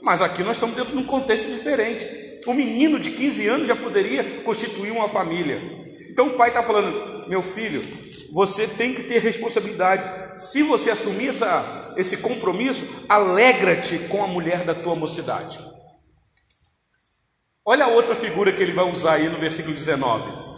Mas 0.00 0.22
aqui 0.22 0.44
nós 0.44 0.56
estamos 0.56 0.76
dentro 0.76 0.92
de 0.92 0.98
um 0.98 1.06
contexto 1.06 1.50
diferente. 1.50 2.06
Um 2.46 2.54
menino 2.54 3.00
de 3.00 3.10
15 3.10 3.48
anos 3.48 3.66
já 3.66 3.74
poderia 3.74 4.42
constituir 4.42 4.92
uma 4.92 5.08
família. 5.08 5.89
Então 6.10 6.28
o 6.28 6.36
pai 6.36 6.48
está 6.48 6.62
falando: 6.62 7.28
meu 7.28 7.42
filho, 7.42 7.80
você 8.32 8.66
tem 8.66 8.94
que 8.94 9.04
ter 9.04 9.20
responsabilidade. 9.20 10.40
Se 10.40 10.62
você 10.62 10.90
assumir 10.90 11.28
essa, 11.28 11.94
esse 11.96 12.18
compromisso, 12.18 13.04
alegra-te 13.08 13.98
com 14.08 14.22
a 14.22 14.26
mulher 14.26 14.64
da 14.64 14.74
tua 14.74 14.94
mocidade. 14.94 15.58
Olha 17.64 17.84
a 17.84 17.88
outra 17.88 18.16
figura 18.16 18.52
que 18.52 18.62
ele 18.62 18.72
vai 18.72 18.90
usar 18.90 19.14
aí 19.14 19.28
no 19.28 19.38
versículo 19.38 19.74
19. 19.74 20.50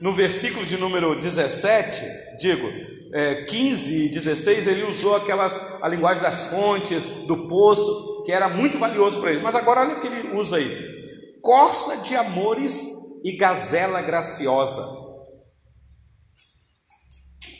No 0.00 0.12
versículo 0.12 0.64
de 0.64 0.78
número 0.78 1.18
17, 1.18 2.02
digo, 2.38 2.70
é, 3.12 3.44
15 3.44 4.06
e 4.06 4.08
16, 4.08 4.66
ele 4.66 4.84
usou 4.84 5.16
aquelas, 5.16 5.82
a 5.82 5.88
linguagem 5.88 6.22
das 6.22 6.50
fontes, 6.50 7.26
do 7.26 7.48
poço, 7.48 8.22
que 8.24 8.32
era 8.32 8.48
muito 8.48 8.78
valioso 8.78 9.20
para 9.20 9.32
ele. 9.32 9.42
Mas 9.42 9.54
agora 9.54 9.80
olha 9.80 9.96
o 9.96 10.00
que 10.00 10.06
ele 10.06 10.34
usa 10.36 10.56
aí: 10.56 11.38
corça 11.42 11.98
de 12.06 12.16
amores 12.16 12.99
e 13.24 13.36
gazela 13.36 14.02
graciosa. 14.02 14.82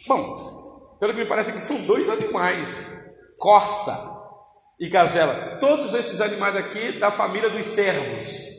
Bom, 0.07 0.97
pelo 0.99 1.14
que 1.14 1.21
me 1.21 1.29
parece 1.29 1.52
que 1.52 1.61
são 1.61 1.81
dois 1.83 2.09
animais, 2.09 3.14
corça 3.38 3.97
e 4.79 4.88
gazela. 4.88 5.59
Todos 5.61 5.95
esses 5.95 6.21
animais 6.21 6.57
aqui 6.57 6.99
da 6.99 7.11
família 7.11 7.50
dos 7.50 7.67
servos. 7.67 8.50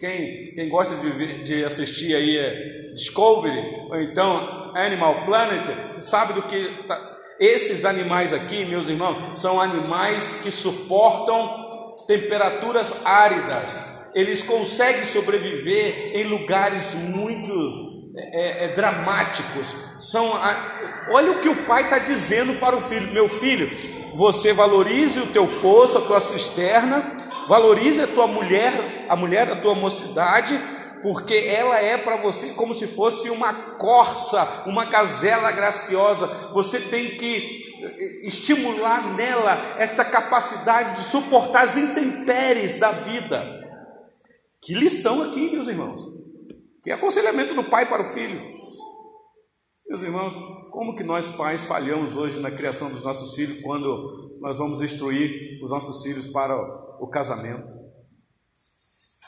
Quem, 0.00 0.44
quem 0.44 0.68
gosta 0.68 0.96
de, 0.96 1.44
de 1.44 1.64
assistir 1.64 2.14
aí 2.14 2.38
é 2.38 2.92
Discovery 2.94 3.88
ou 3.90 4.00
então 4.00 4.72
Animal 4.74 5.26
Planet 5.26 6.00
sabe 6.00 6.32
do 6.32 6.42
que 6.42 6.84
tá. 6.86 7.12
Esses 7.38 7.84
animais 7.84 8.32
aqui, 8.32 8.64
meus 8.64 8.88
irmãos, 8.88 9.40
são 9.40 9.60
animais 9.60 10.40
que 10.42 10.50
suportam 10.50 11.68
temperaturas 12.06 13.04
áridas. 13.04 13.93
Eles 14.14 14.42
conseguem 14.42 15.04
sobreviver 15.04 16.12
em 16.14 16.24
lugares 16.24 16.94
muito 16.94 17.94
é, 18.16 18.66
é, 18.66 18.74
dramáticos. 18.74 19.74
São 19.98 20.34
a... 20.36 20.80
Olha 21.10 21.32
o 21.32 21.40
que 21.40 21.48
o 21.48 21.64
pai 21.64 21.84
está 21.84 21.98
dizendo 21.98 22.54
para 22.60 22.76
o 22.76 22.80
filho: 22.80 23.12
meu 23.12 23.28
filho, 23.28 23.68
você 24.14 24.52
valorize 24.52 25.18
o 25.18 25.26
teu 25.26 25.46
poço, 25.60 25.98
a 25.98 26.02
tua 26.02 26.20
cisterna, 26.20 27.16
valorize 27.48 28.00
a 28.00 28.06
tua 28.06 28.28
mulher, 28.28 28.72
a 29.08 29.16
mulher 29.16 29.46
da 29.46 29.56
tua 29.56 29.74
mocidade, 29.74 30.56
porque 31.02 31.34
ela 31.34 31.78
é 31.80 31.96
para 31.96 32.16
você 32.16 32.50
como 32.50 32.74
se 32.74 32.86
fosse 32.86 33.28
uma 33.30 33.52
corça, 33.52 34.62
uma 34.66 34.84
gazela 34.84 35.50
graciosa. 35.50 36.26
Você 36.52 36.78
tem 36.78 37.18
que 37.18 37.64
estimular 38.22 39.14
nela 39.14 39.74
esta 39.78 40.04
capacidade 40.04 40.96
de 40.96 41.02
suportar 41.02 41.64
as 41.64 41.76
intempéries 41.76 42.78
da 42.78 42.92
vida. 42.92 43.63
Que 44.64 44.74
lição 44.74 45.22
aqui, 45.22 45.50
meus 45.50 45.68
irmãos. 45.68 46.02
Que 46.82 46.90
aconselhamento 46.90 47.54
do 47.54 47.64
pai 47.64 47.86
para 47.86 48.00
o 48.00 48.06
filho. 48.06 48.40
Meus 49.86 50.02
irmãos, 50.02 50.34
como 50.70 50.96
que 50.96 51.04
nós 51.04 51.28
pais 51.36 51.64
falhamos 51.64 52.16
hoje 52.16 52.40
na 52.40 52.50
criação 52.50 52.90
dos 52.90 53.02
nossos 53.02 53.34
filhos 53.34 53.62
quando 53.62 54.38
nós 54.40 54.56
vamos 54.56 54.80
instruir 54.80 55.62
os 55.62 55.70
nossos 55.70 56.02
filhos 56.02 56.28
para 56.28 56.56
o 56.98 57.06
casamento? 57.08 57.72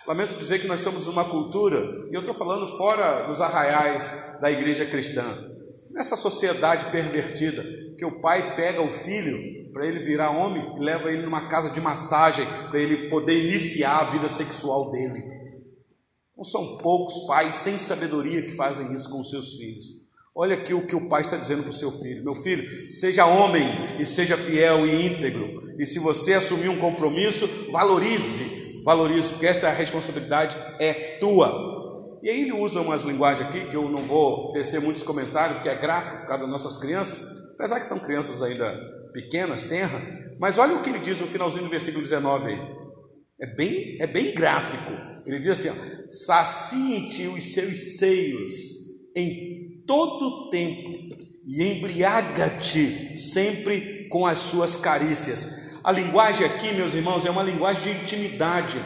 Lamento 0.06 0.38
dizer 0.38 0.60
que 0.60 0.66
nós 0.66 0.80
estamos 0.80 1.06
numa 1.06 1.28
cultura, 1.28 2.08
e 2.10 2.14
eu 2.14 2.20
estou 2.20 2.34
falando 2.34 2.66
fora 2.78 3.26
dos 3.26 3.40
arraiais 3.40 4.38
da 4.40 4.50
igreja 4.50 4.86
cristã, 4.86 5.22
nessa 5.90 6.16
sociedade 6.16 6.90
pervertida, 6.90 7.62
que 7.96 8.04
o 8.04 8.20
pai 8.20 8.54
pega 8.56 8.82
o 8.82 8.90
filho 8.90 9.72
para 9.72 9.86
ele 9.86 9.98
virar 10.00 10.30
homem 10.30 10.74
e 10.76 10.80
leva 10.80 11.10
ele 11.10 11.22
numa 11.22 11.48
casa 11.48 11.70
de 11.70 11.80
massagem 11.80 12.46
para 12.70 12.80
ele 12.80 13.08
poder 13.08 13.48
iniciar 13.48 14.00
a 14.00 14.04
vida 14.04 14.28
sexual 14.28 14.90
dele. 14.90 15.22
Não 16.36 16.44
são 16.44 16.78
poucos 16.78 17.26
pais 17.26 17.54
sem 17.56 17.78
sabedoria 17.78 18.42
que 18.42 18.52
fazem 18.52 18.92
isso 18.92 19.10
com 19.10 19.20
os 19.20 19.30
seus 19.30 19.56
filhos. 19.56 20.06
Olha 20.34 20.54
aqui 20.54 20.74
o 20.74 20.86
que 20.86 20.94
o 20.94 21.08
pai 21.08 21.22
está 21.22 21.36
dizendo 21.38 21.62
para 21.62 21.70
o 21.70 21.74
seu 21.74 21.90
filho: 21.90 22.22
Meu 22.22 22.34
filho, 22.34 22.90
seja 22.90 23.24
homem 23.24 23.98
e 23.98 24.04
seja 24.04 24.36
fiel 24.36 24.86
e 24.86 25.06
íntegro. 25.06 25.74
E 25.78 25.86
se 25.86 25.98
você 25.98 26.34
assumir 26.34 26.68
um 26.68 26.78
compromisso, 26.78 27.48
valorize, 27.72 28.82
valorize, 28.84 29.30
porque 29.30 29.46
esta 29.46 29.70
responsabilidade 29.70 30.54
é 30.78 30.92
tua. 31.18 32.18
E 32.22 32.28
aí 32.28 32.42
ele 32.42 32.52
usa 32.52 32.80
umas 32.80 33.02
linguagens 33.02 33.48
aqui 33.48 33.66
que 33.66 33.76
eu 33.76 33.88
não 33.88 34.02
vou 34.02 34.52
tecer 34.52 34.80
muitos 34.80 35.02
comentários, 35.02 35.56
porque 35.56 35.70
é 35.70 35.74
gráfico 35.74 36.18
por 36.18 36.26
causa 36.26 36.42
das 36.42 36.50
nossas 36.50 36.78
crianças. 36.78 37.35
Apesar 37.56 37.80
que 37.80 37.86
são 37.86 37.98
crianças 37.98 38.40
ainda 38.40 38.72
pequenas, 39.12 39.64
tenra, 39.64 40.00
mas 40.38 40.58
olha 40.58 40.76
o 40.76 40.82
que 40.82 40.90
ele 40.90 41.00
diz 41.00 41.18
no 41.20 41.26
finalzinho 41.26 41.64
do 41.64 41.70
versículo 41.70 42.04
19 42.04 42.46
aí. 42.46 42.60
É 43.40 43.46
bem, 43.54 44.00
é 44.00 44.06
bem 44.06 44.34
gráfico. 44.34 44.92
Ele 45.26 45.40
diz 45.40 45.48
assim: 45.48 45.70
sacie-te 46.08 47.26
os 47.26 47.52
seus 47.52 47.98
seios 47.98 48.52
em 49.14 49.82
todo 49.86 50.50
tempo 50.50 51.16
e 51.46 51.62
embriaga-te 51.62 53.16
sempre 53.16 54.08
com 54.08 54.26
as 54.26 54.38
suas 54.38 54.76
carícias. 54.76 55.66
A 55.82 55.92
linguagem 55.92 56.44
aqui, 56.44 56.72
meus 56.72 56.94
irmãos, 56.94 57.24
é 57.24 57.30
uma 57.30 57.42
linguagem 57.42 57.94
de 57.94 58.02
intimidade. 58.02 58.76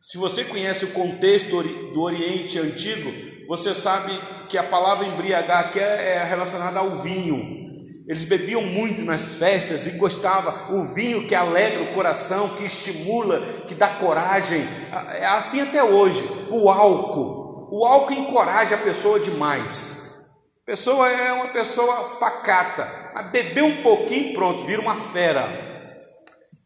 Se 0.00 0.18
você 0.18 0.44
conhece 0.44 0.86
o 0.86 0.92
contexto 0.92 1.62
do 1.62 2.00
Oriente 2.00 2.58
Antigo, 2.58 3.12
você 3.46 3.74
sabe 3.74 4.12
que 4.48 4.58
a 4.58 4.62
palavra 4.62 5.06
embriagar 5.06 5.66
aqui 5.66 5.78
é, 5.78 6.16
é 6.16 6.24
relacionada 6.24 6.78
ao 6.78 7.02
vinho. 7.02 7.61
Eles 8.06 8.24
bebiam 8.24 8.62
muito 8.62 9.02
nas 9.02 9.36
festas 9.36 9.86
e 9.86 9.92
gostava 9.92 10.74
o 10.74 10.82
vinho 10.92 11.26
que 11.26 11.34
alegra 11.34 11.82
o 11.82 11.94
coração, 11.94 12.56
que 12.56 12.64
estimula, 12.64 13.40
que 13.68 13.74
dá 13.74 13.88
coragem. 13.88 14.60
É 15.12 15.26
assim 15.26 15.60
até 15.60 15.82
hoje. 15.84 16.22
O 16.50 16.68
álcool, 16.68 17.68
o 17.70 17.86
álcool 17.86 18.14
encoraja 18.14 18.74
a 18.74 18.78
pessoa 18.78 19.20
demais. 19.20 20.02
A 20.62 20.66
pessoa 20.66 21.08
é 21.08 21.32
uma 21.32 21.48
pessoa 21.48 22.16
pacata, 22.18 22.82
a 23.14 23.22
beber 23.22 23.62
um 23.62 23.82
pouquinho, 23.82 24.34
pronto, 24.34 24.64
vira 24.64 24.80
uma 24.80 24.96
fera. 24.96 25.70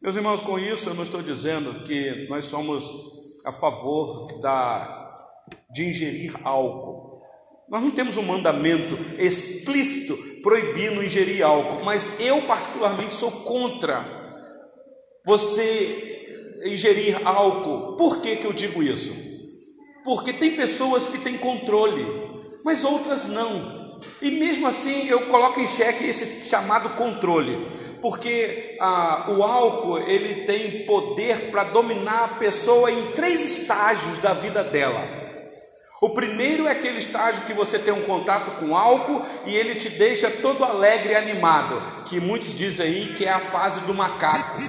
Meus 0.01 0.17
irmãos, 0.17 0.41
com 0.41 0.59
isso 0.59 0.91
eu 0.91 0.95
não 0.95 1.03
estou 1.03 1.23
dizendo 1.23 1.83
que 1.83 2.27
nós 2.29 2.45
somos 2.45 2.85
a 3.45 3.53
favor 3.53 4.41
da, 4.41 5.17
de 5.71 5.91
ingerir 5.91 6.35
álcool. 6.45 7.23
Nós 7.69 7.83
não 7.83 7.91
temos 7.91 8.17
um 8.17 8.23
mandamento 8.23 8.97
explícito 9.19 10.17
proibindo 10.47 11.03
ingerir 11.03 11.45
álcool, 11.45 11.83
mas 11.83 12.21
eu 12.21 12.41
particularmente 12.43 13.13
sou 13.13 13.33
contra 13.33 14.07
você 15.25 16.63
ingerir 16.65 17.21
álcool. 17.27 17.97
Por 17.97 18.21
que, 18.21 18.37
que 18.37 18.45
eu 18.45 18.53
digo 18.53 18.81
isso? 18.81 19.13
Porque 20.05 20.33
tem 20.33 20.55
pessoas 20.55 21.09
que 21.09 21.19
têm 21.19 21.37
controle, 21.37 22.07
mas 22.65 22.85
outras 22.85 23.27
não. 23.29 23.99
E 24.23 24.31
mesmo 24.31 24.69
assim 24.69 25.09
eu 25.09 25.23
coloco 25.23 25.61
em 25.61 25.67
xeque 25.67 26.05
esse 26.07 26.49
chamado 26.49 26.91
controle, 26.91 27.67
porque 28.01 28.77
ah, 28.81 29.27
o 29.37 29.43
álcool 29.43 29.99
ele 29.99 30.45
tem 30.45 30.87
poder 30.87 31.51
para 31.51 31.65
dominar 31.65 32.23
a 32.23 32.35
pessoa 32.39 32.89
em 32.89 33.11
três 33.17 33.41
estágios 33.41 34.21
da 34.21 34.33
vida 34.33 34.63
dela. 34.63 35.26
O 36.01 36.11
primeiro 36.11 36.67
é 36.67 36.73
aquele 36.73 36.99
estágio 36.99 37.47
que 37.47 37.55
você 37.55 37.79
tem 37.79 37.93
um 37.93 38.03
contato 38.03 38.51
com 38.59 38.77
álcool 38.77 39.25
e 39.47 39.57
ele 39.57 39.77
te 39.77 39.89
deixa 39.89 40.31
todo 40.31 40.63
alegre 40.63 41.15
e 41.15 41.17
animado, 41.17 42.05
que 42.05 42.21
muitos 42.21 42.57
dizem 42.57 42.87
aí 42.87 43.15
que 43.15 43.25
é 43.25 43.33
a 43.33 43.41
fase 43.41 43.81
do 43.81 43.95
macaco. 43.95 44.61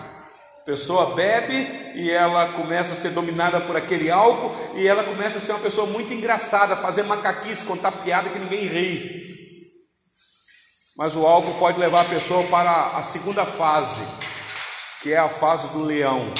A 0.61 0.65
pessoa 0.65 1.15
bebe 1.15 1.93
e 1.95 2.09
ela 2.09 2.53
começa 2.53 2.93
a 2.93 2.95
ser 2.95 3.09
dominada 3.09 3.59
por 3.59 3.75
aquele 3.75 4.09
álcool 4.09 4.55
e 4.75 4.87
ela 4.87 5.03
começa 5.03 5.37
a 5.37 5.41
ser 5.41 5.51
uma 5.51 5.59
pessoa 5.59 5.87
muito 5.87 6.13
engraçada, 6.13 6.77
fazer 6.77 7.03
macaquice, 7.03 7.65
contar 7.65 7.91
piada 7.91 8.29
que 8.29 8.39
ninguém 8.39 8.65
ri. 8.65 9.27
Mas 10.97 11.15
o 11.15 11.25
álcool 11.27 11.53
pode 11.59 11.77
levar 11.77 12.01
a 12.01 12.05
pessoa 12.05 12.43
para 12.47 12.97
a 12.97 13.03
segunda 13.03 13.45
fase, 13.45 14.01
que 15.03 15.13
é 15.13 15.17
a 15.17 15.29
fase 15.29 15.67
do 15.67 15.83
leão. 15.83 16.33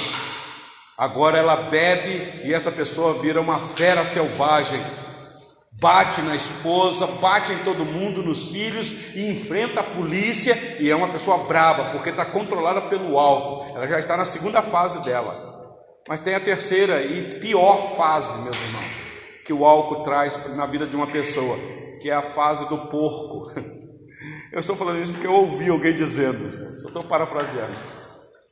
Agora 0.98 1.38
ela 1.38 1.56
bebe 1.56 2.48
e 2.48 2.52
essa 2.52 2.72
pessoa 2.72 3.22
vira 3.22 3.40
uma 3.40 3.60
fera 3.60 4.04
selvagem. 4.04 4.80
Bate 5.80 6.24
na 6.24 6.36
esposa, 6.36 7.06
bate 7.06 7.52
em 7.52 7.60
todo 7.60 7.86
mundo, 7.86 8.24
nos 8.24 8.50
filhos 8.52 9.16
e 9.16 9.30
enfrenta 9.30 9.82
a 9.82 9.84
polícia 9.84 10.58
e 10.80 10.90
é 10.90 10.96
uma 10.96 11.10
pessoa 11.10 11.38
brava 11.44 11.92
porque 11.92 12.10
está 12.10 12.26
controlada 12.26 12.90
pelo 12.90 13.20
álcool. 13.20 13.76
Ela 13.76 13.88
já 13.88 14.00
está 14.00 14.18
na 14.18 14.26
segunda 14.26 14.60
fase 14.64 15.04
dela. 15.06 15.56
Mas 16.10 16.20
tem 16.20 16.34
a 16.34 16.40
terceira 16.40 17.04
e 17.04 17.40
pior 17.40 17.96
fase, 17.96 18.42
meus 18.42 18.56
irmãos, 18.56 18.96
que 19.46 19.54
o 19.54 19.66
álcool 19.66 20.04
traz 20.04 20.56
na 20.56 20.66
vida 20.66 20.88
de 20.88 20.96
uma 20.96 21.06
pessoa, 21.06 21.56
que 22.02 22.10
é 22.10 22.16
a 22.16 22.24
fase 22.24 22.68
do 22.70 22.78
porco. 22.88 23.52
Eu 24.52 24.62
estou 24.62 24.76
falando 24.76 25.00
isso 25.00 25.12
porque 25.12 25.28
eu 25.28 25.34
ouvi 25.34 25.70
alguém 25.70 25.94
dizendo, 25.94 26.76
só 26.78 26.88
estou 26.88 27.04
parafraseando. 27.04 27.76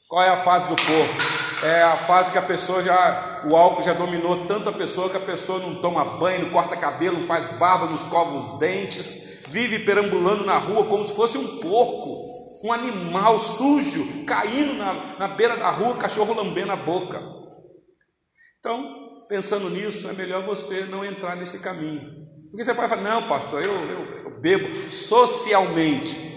Qual 0.08 0.24
é 0.24 0.30
a 0.30 0.38
fase 0.38 0.68
do 0.68 0.76
corpo? 0.76 1.66
É 1.66 1.82
a 1.82 1.98
fase 1.98 2.32
que 2.32 2.38
a 2.38 2.42
pessoa 2.42 2.84
já, 2.84 3.42
o 3.46 3.56
álcool 3.56 3.84
já 3.84 3.94
dominou 3.94 4.46
tanto 4.46 4.70
a 4.70 4.74
pessoa 4.74 5.10
que 5.10 5.18
a 5.18 5.22
pessoa 5.22 5.60
não 5.60 5.76
toma 5.76 6.06
banho, 6.20 6.44
não 6.44 6.52
corta 6.52 6.78
cabelo, 6.78 7.20
não 7.20 7.26
faz 7.26 7.48
barba, 7.54 7.88
não 7.88 7.96
escova 7.96 8.36
os 8.36 8.60
dentes, 8.60 9.42
vive 9.48 9.80
perambulando 9.80 10.46
na 10.46 10.60
rua 10.60 10.86
como 10.86 11.04
se 11.06 11.16
fosse 11.16 11.38
um 11.40 11.60
porco, 11.60 12.24
um 12.64 12.72
animal 12.72 13.40
sujo, 13.40 14.26
caindo 14.26 14.74
na, 14.76 15.18
na 15.18 15.28
beira 15.30 15.58
da 15.58 15.72
rua, 15.72 15.98
cachorro 15.98 16.36
lambendo 16.36 16.72
a 16.72 16.76
boca. 16.76 17.22
Então, 18.60 19.26
pensando 19.28 19.70
nisso, 19.72 20.08
é 20.08 20.14
melhor 20.14 20.44
você 20.44 20.82
não 20.82 21.04
entrar 21.04 21.36
nesse 21.36 21.60
caminho. 21.60 22.26
Porque 22.52 22.64
você 22.64 22.76
pode 22.76 22.90
falar, 22.90 23.02
não, 23.02 23.28
pastor, 23.28 23.64
eu, 23.64 23.74
eu, 23.74 24.24
eu 24.26 24.40
bebo 24.40 24.88
socialmente. 24.88 26.35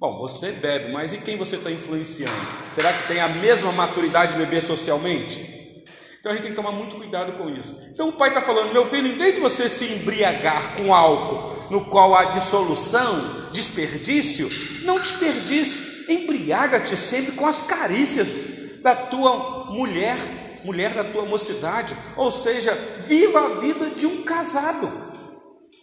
Bom, 0.00 0.16
você 0.16 0.52
bebe, 0.52 0.92
mas 0.92 1.12
e 1.12 1.18
quem 1.18 1.36
você 1.36 1.56
está 1.56 1.70
influenciando? 1.70 2.32
Será 2.72 2.90
que 2.90 3.06
tem 3.06 3.20
a 3.20 3.28
mesma 3.28 3.70
maturidade 3.70 4.32
de 4.32 4.38
beber 4.38 4.62
socialmente? 4.62 5.84
Então 6.18 6.32
a 6.32 6.34
gente 6.34 6.44
tem 6.44 6.52
que 6.52 6.56
tomar 6.56 6.72
muito 6.72 6.96
cuidado 6.96 7.32
com 7.32 7.50
isso. 7.50 7.78
Então 7.92 8.08
o 8.08 8.12
pai 8.14 8.30
está 8.30 8.40
falando, 8.40 8.72
meu 8.72 8.86
filho, 8.86 9.08
em 9.08 9.18
vez 9.18 9.34
de 9.34 9.42
você 9.42 9.68
se 9.68 9.92
embriagar 9.92 10.74
com 10.74 10.94
álcool, 10.94 11.70
no 11.70 11.84
qual 11.84 12.16
há 12.16 12.24
dissolução, 12.30 13.50
desperdício, 13.52 14.48
não 14.86 14.94
desperdice, 14.94 16.10
embriaga-te 16.10 16.96
sempre 16.96 17.32
com 17.32 17.46
as 17.46 17.66
carícias 17.66 18.80
da 18.80 18.96
tua 18.96 19.66
mulher, 19.66 20.16
mulher 20.64 20.94
da 20.94 21.04
tua 21.04 21.26
mocidade, 21.26 21.94
ou 22.16 22.32
seja, 22.32 22.72
viva 23.06 23.40
a 23.40 23.48
vida 23.60 23.90
de 23.90 24.06
um 24.06 24.22
casado. 24.22 25.09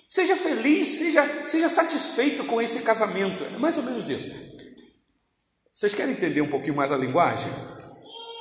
Seja 0.08 0.38
feliz, 0.38 0.88
seja, 0.88 1.48
seja 1.48 1.70
satisfeito 1.70 2.46
com 2.46 2.62
esse 2.62 2.82
casamento. 2.82 3.44
É 3.44 3.58
mais 3.58 3.78
ou 3.78 3.84
menos 3.84 4.10
isso. 4.10 4.30
Vocês 5.74 5.94
querem 5.94 6.14
entender 6.14 6.42
um 6.42 6.50
pouquinho 6.50 6.76
mais 6.76 6.92
a 6.92 6.98
linguagem? 6.98 7.52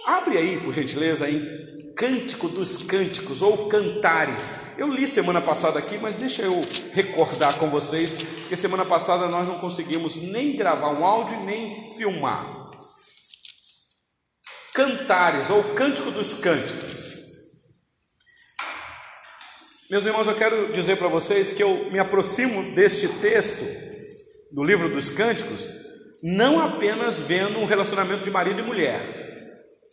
Abre 0.07 0.39
aí, 0.39 0.61
por 0.61 0.73
gentileza, 0.73 1.29
em 1.29 1.67
Cântico 1.97 2.49
dos 2.49 2.85
Cânticos 2.85 3.43
ou 3.43 3.69
Cantares. 3.69 4.55
Eu 4.79 4.87
li 4.87 5.07
semana 5.07 5.41
passada 5.41 5.79
aqui, 5.79 5.99
mas 5.99 6.17
deixa 6.17 6.43
eu 6.43 6.61
recordar 6.93 7.59
com 7.59 7.69
vocês, 7.69 8.13
que 8.49 8.57
semana 8.57 8.85
passada 8.85 9.27
nós 9.27 9.49
não 9.49 9.59
conseguimos 9.59 10.17
nem 10.17 10.57
gravar 10.57 10.91
um 10.91 11.05
áudio 11.05 11.41
nem 11.41 11.91
filmar. 11.95 12.71
Cantares 14.73 15.51
ou 15.51 15.65
Cântico 15.75 16.11
dos 16.11 16.35
Cânticos. 16.35 17.06
Meus 19.89 20.05
irmãos, 20.05 20.27
eu 20.27 20.35
quero 20.35 20.73
dizer 20.73 20.97
para 20.97 21.07
vocês 21.07 21.53
que 21.53 21.63
eu 21.63 21.89
me 21.93 22.01
aproximo 22.01 22.75
deste 22.75 23.07
texto, 23.07 23.65
do 24.51 24.65
livro 24.65 24.89
dos 24.89 25.11
Cânticos, 25.11 25.65
não 26.21 26.61
apenas 26.61 27.21
vendo 27.21 27.61
um 27.61 27.65
relacionamento 27.65 28.25
de 28.25 28.31
marido 28.31 28.59
e 28.59 28.65
mulher. 28.65 29.01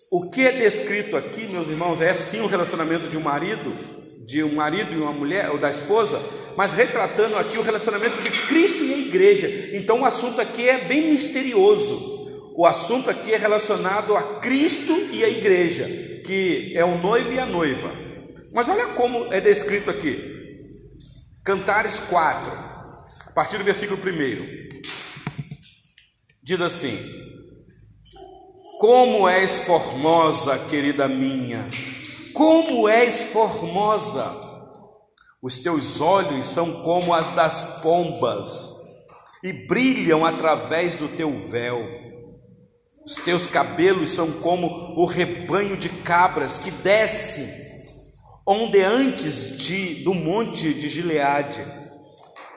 O 0.10 0.32
que 0.32 0.48
é 0.48 0.52
descrito 0.52 1.16
aqui, 1.16 1.42
meus 1.46 1.68
irmãos, 1.68 2.02
é 2.02 2.12
sim 2.16 2.42
um 2.42 2.48
relacionamento 2.48 3.08
de 3.08 3.16
um 3.18 3.22
marido, 3.22 3.72
de 4.26 4.44
um 4.44 4.56
marido 4.56 4.92
e 4.94 4.98
uma 4.98 5.12
mulher, 5.12 5.52
ou 5.52 5.60
da 5.60 5.70
esposa, 5.70 6.20
mas 6.58 6.74
retratando 6.74 7.38
aqui 7.38 7.60
o 7.60 7.64
relacionamento 7.64 8.20
de 8.20 8.32
Cristo 8.48 8.84
e 8.84 8.96
a 8.96 8.98
igreja. 8.98 9.78
Então 9.78 10.02
o 10.02 10.06
assunto 10.06 10.42
aqui 10.42 10.68
é 10.68 10.86
bem 10.86 11.12
misterioso. 11.12 12.52
O 12.56 12.66
assunto 12.66 13.12
aqui 13.12 13.32
é 13.32 13.38
relacionado 13.38 14.18
a 14.18 14.40
Cristo 14.40 15.10
e 15.12 15.24
a 15.24 15.30
igreja, 15.30 15.86
que 16.26 16.76
é 16.76 16.84
o 16.84 16.98
noivo 16.98 17.32
e 17.32 17.38
a 17.38 17.46
noiva. 17.46 18.03
Mas 18.54 18.70
olha 18.70 18.90
como 18.90 19.34
é 19.34 19.42
descrito 19.42 19.90
aqui. 19.90 20.32
Cantares 21.44 21.98
4, 22.08 22.52
a 23.26 23.32
partir 23.32 23.58
do 23.58 23.64
versículo 23.64 24.00
1. 24.00 24.84
Diz 26.44 26.62
assim: 26.62 26.96
Como 28.80 29.28
és 29.28 29.64
formosa, 29.64 30.60
querida 30.70 31.08
minha, 31.08 31.68
como 32.34 32.88
és 32.88 33.32
formosa. 33.32 34.42
Os 35.42 35.58
teus 35.58 36.00
olhos 36.00 36.46
são 36.46 36.84
como 36.84 37.14
as 37.14 37.32
das 37.32 37.82
pombas 37.82 38.72
e 39.44 39.52
brilham 39.52 40.24
através 40.24 40.96
do 40.96 41.08
teu 41.08 41.36
véu. 41.36 41.84
Os 43.04 43.16
teus 43.16 43.48
cabelos 43.48 44.12
são 44.12 44.32
como 44.32 44.68
o 44.96 45.06
rebanho 45.06 45.76
de 45.76 45.90
cabras 45.90 46.58
que 46.60 46.72
desce 46.72 47.63
ondeantes 48.46 49.58
de, 49.58 50.04
do 50.04 50.14
monte 50.14 50.74
de 50.74 50.90
Gileade. 50.90 51.64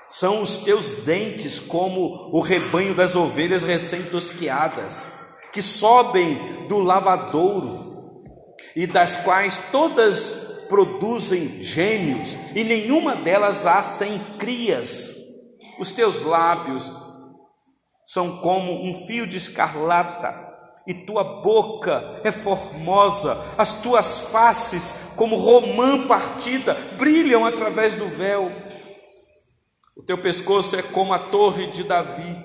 São 0.08 0.42
os 0.42 0.58
teus 0.58 1.02
dentes 1.04 1.58
como 1.58 2.30
o 2.32 2.40
rebanho 2.40 2.94
das 2.94 3.16
ovelhas 3.16 3.64
recém-tosquiadas, 3.64 5.10
que 5.52 5.62
sobem 5.62 6.66
do 6.68 6.78
lavadouro, 6.78 7.86
e 8.74 8.86
das 8.86 9.16
quais 9.18 9.58
todas 9.72 10.64
produzem 10.68 11.62
gêmeos, 11.62 12.36
e 12.54 12.62
nenhuma 12.62 13.16
delas 13.16 13.66
há 13.66 13.82
sem 13.82 14.18
crias. 14.38 15.14
Os 15.78 15.92
teus 15.92 16.22
lábios 16.22 16.90
são 18.06 18.38
como 18.38 18.84
um 18.84 19.06
fio 19.06 19.26
de 19.26 19.36
escarlata, 19.36 20.45
e 20.86 20.94
tua 20.94 21.24
boca 21.24 22.20
é 22.22 22.30
formosa, 22.30 23.36
as 23.58 23.80
tuas 23.80 24.20
faces, 24.20 25.10
como 25.16 25.36
romã 25.36 26.06
partida, 26.06 26.74
brilham 26.96 27.44
através 27.44 27.94
do 27.94 28.06
véu. 28.06 28.50
O 29.96 30.02
teu 30.02 30.16
pescoço 30.16 30.76
é 30.76 30.82
como 30.82 31.12
a 31.12 31.18
torre 31.18 31.66
de 31.68 31.82
Davi, 31.82 32.44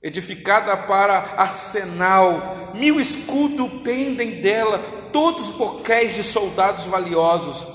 edificada 0.00 0.76
para 0.76 1.34
arsenal, 1.36 2.72
mil 2.74 3.00
escudos 3.00 3.82
pendem 3.82 4.40
dela, 4.40 4.78
todos 5.12 5.50
boquéis 5.50 6.14
de 6.14 6.22
soldados 6.22 6.84
valiosos. 6.84 7.66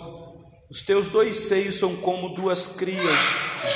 Os 0.72 0.82
teus 0.82 1.08
dois 1.08 1.36
seios 1.36 1.78
são 1.78 1.98
como 1.98 2.30
duas 2.30 2.68
crias, 2.68 3.20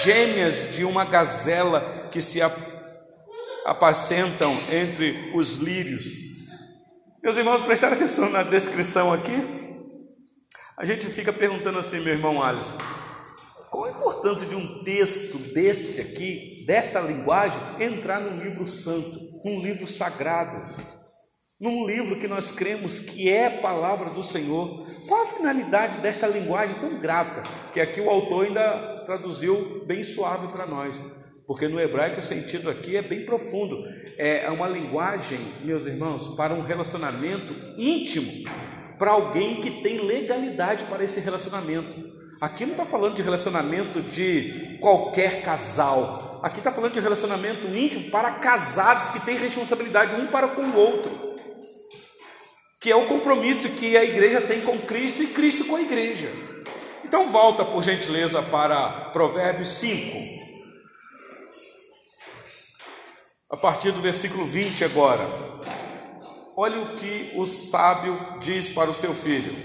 gêmeas 0.03 0.73
de 0.73 0.85
uma 0.85 1.03
gazela 1.03 2.07
que 2.11 2.21
se 2.21 2.41
apacentam 3.67 4.55
entre 4.71 5.31
os 5.33 5.55
lírios. 5.57 6.05
Meus 7.21 7.35
irmãos, 7.35 7.61
prestaram 7.61 7.97
atenção 7.97 8.29
na 8.29 8.41
descrição 8.41 9.11
aqui? 9.11 9.35
A 10.77 10.85
gente 10.85 11.05
fica 11.07 11.33
perguntando 11.33 11.77
assim, 11.77 11.99
meu 11.99 12.13
irmão 12.13 12.41
Alisson, 12.41 12.77
qual 13.69 13.85
a 13.85 13.91
importância 13.91 14.47
de 14.47 14.55
um 14.55 14.83
texto 14.85 15.37
deste 15.53 15.99
aqui, 15.99 16.63
desta 16.65 17.01
linguagem, 17.01 17.59
entrar 17.77 18.21
num 18.21 18.39
livro 18.39 18.65
santo, 18.65 19.19
num 19.43 19.59
livro 19.59 19.85
sagrado, 19.85 20.73
num 21.59 21.85
livro 21.85 22.19
que 22.19 22.27
nós 22.27 22.51
cremos 22.51 22.99
que 22.99 23.29
é 23.29 23.49
palavra 23.49 24.11
do 24.11 24.23
Senhor? 24.23 24.87
Qual 25.09 25.23
a 25.23 25.33
finalidade 25.33 25.97
desta 25.97 26.25
linguagem 26.27 26.79
tão 26.79 26.99
gráfica, 27.01 27.43
que 27.73 27.81
aqui 27.81 27.99
o 27.99 28.09
autor 28.09 28.45
ainda 28.45 29.03
traduziu 29.05 29.83
bem 29.85 30.05
suave 30.05 30.47
para 30.47 30.65
nós? 30.65 30.97
Porque 31.47 31.69
no 31.69 31.79
hebraico 31.79 32.19
o 32.19 32.23
sentido 32.23 32.69
aqui 32.69 32.97
é 32.97 33.01
bem 33.01 33.25
profundo. 33.25 33.85
É 34.17 34.49
uma 34.49 34.67
linguagem, 34.67 35.39
meus 35.63 35.85
irmãos, 35.85 36.35
para 36.35 36.53
um 36.53 36.61
relacionamento 36.61 37.55
íntimo, 37.77 38.43
para 38.99 39.11
alguém 39.11 39.61
que 39.61 39.81
tem 39.81 40.05
legalidade 40.05 40.83
para 40.83 41.05
esse 41.05 41.21
relacionamento. 41.21 42.17
Aqui 42.41 42.65
não 42.65 42.73
está 42.73 42.83
falando 42.83 43.15
de 43.15 43.21
relacionamento 43.21 44.01
de 44.01 44.77
qualquer 44.81 45.41
casal. 45.41 46.41
Aqui 46.43 46.57
está 46.59 46.69
falando 46.69 46.93
de 46.93 46.99
relacionamento 46.99 47.65
íntimo 47.67 48.11
para 48.11 48.31
casados 48.31 49.09
que 49.09 49.21
têm 49.21 49.37
responsabilidade 49.37 50.19
um 50.19 50.27
para 50.27 50.49
com 50.49 50.63
o 50.63 50.75
outro. 50.75 51.37
Que 52.81 52.91
é 52.91 52.95
o 52.95 53.07
compromisso 53.07 53.69
que 53.69 53.95
a 53.95 54.03
igreja 54.03 54.41
tem 54.41 54.61
com 54.61 54.77
Cristo 54.79 55.23
e 55.23 55.27
Cristo 55.27 55.65
com 55.65 55.77
a 55.77 55.81
igreja. 55.81 56.29
Então 57.05 57.29
volta 57.29 57.63
por 57.63 57.81
gentileza 57.83 58.41
para 58.41 59.11
Provérbios 59.11 59.69
5. 59.69 60.46
A 63.49 63.55
partir 63.55 63.91
do 63.91 64.01
versículo 64.01 64.45
20 64.45 64.83
agora. 64.83 65.25
Olha 66.55 66.81
o 66.81 66.95
que 66.95 67.31
o 67.35 67.45
sábio 67.45 68.19
diz 68.41 68.67
para 68.69 68.89
o 68.89 68.93
seu 68.93 69.13
filho: 69.13 69.55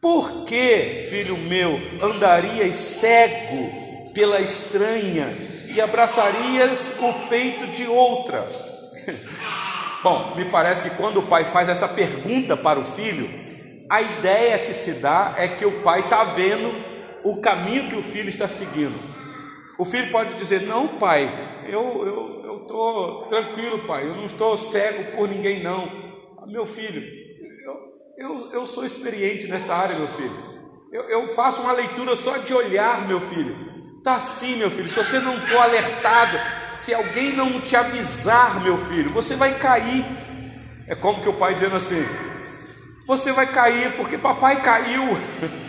Por 0.00 0.44
que, 0.44 1.06
filho 1.08 1.36
meu, 1.38 1.80
andarias 2.02 2.74
cego 2.74 4.10
pela 4.12 4.40
estranha 4.40 5.36
e 5.72 5.80
abraçarias 5.80 6.98
o 7.00 7.28
peito 7.28 7.66
de 7.68 7.86
outra? 7.86 8.50
Bom, 10.02 10.34
me 10.36 10.44
parece 10.46 10.82
que 10.82 10.96
quando 10.96 11.20
o 11.20 11.26
pai 11.26 11.44
faz 11.44 11.68
essa 11.68 11.88
pergunta 11.88 12.56
para 12.56 12.78
o 12.78 12.84
filho, 12.84 13.28
a 13.88 14.02
ideia 14.02 14.58
que 14.58 14.72
se 14.72 15.00
dá 15.00 15.34
é 15.38 15.48
que 15.48 15.64
o 15.64 15.80
pai 15.82 16.00
está 16.00 16.24
vendo 16.24 16.72
o 17.24 17.40
caminho 17.40 17.88
que 17.88 17.96
o 17.96 18.02
filho 18.02 18.28
está 18.28 18.46
seguindo. 18.46 18.94
O 19.78 19.84
filho 19.84 20.10
pode 20.10 20.34
dizer: 20.34 20.62
Não, 20.62 20.86
pai, 20.88 21.30
eu, 21.68 22.06
eu, 22.06 22.35
eu 22.56 22.62
estou 22.62 23.26
tranquilo, 23.26 23.78
pai, 23.80 24.04
eu 24.04 24.14
não 24.14 24.26
estou 24.26 24.56
cego 24.56 25.16
por 25.16 25.28
ninguém, 25.28 25.62
não. 25.62 25.84
Ah, 26.38 26.46
meu 26.46 26.64
filho, 26.64 27.02
eu, 27.64 28.28
eu, 28.28 28.52
eu 28.52 28.66
sou 28.66 28.84
experiente 28.84 29.46
nesta 29.48 29.74
área, 29.74 29.96
meu 29.96 30.08
filho. 30.08 30.56
Eu, 30.90 31.02
eu 31.02 31.28
faço 31.28 31.62
uma 31.62 31.72
leitura 31.72 32.16
só 32.16 32.38
de 32.38 32.54
olhar, 32.54 33.06
meu 33.06 33.20
filho. 33.20 33.56
Está 33.98 34.16
assim, 34.16 34.56
meu 34.56 34.70
filho. 34.70 34.88
Se 34.88 34.96
você 34.96 35.18
não 35.18 35.38
for 35.40 35.58
alertado, 35.58 36.38
se 36.74 36.94
alguém 36.94 37.32
não 37.32 37.60
te 37.60 37.76
avisar, 37.76 38.62
meu 38.62 38.78
filho, 38.86 39.10
você 39.10 39.34
vai 39.36 39.58
cair. 39.58 40.04
É 40.86 40.94
como 40.94 41.20
que 41.20 41.28
o 41.28 41.34
pai 41.34 41.54
dizendo 41.54 41.76
assim: 41.76 42.02
Você 43.06 43.32
vai 43.32 43.52
cair 43.52 43.96
porque 43.96 44.16
papai 44.16 44.62
caiu. 44.62 45.02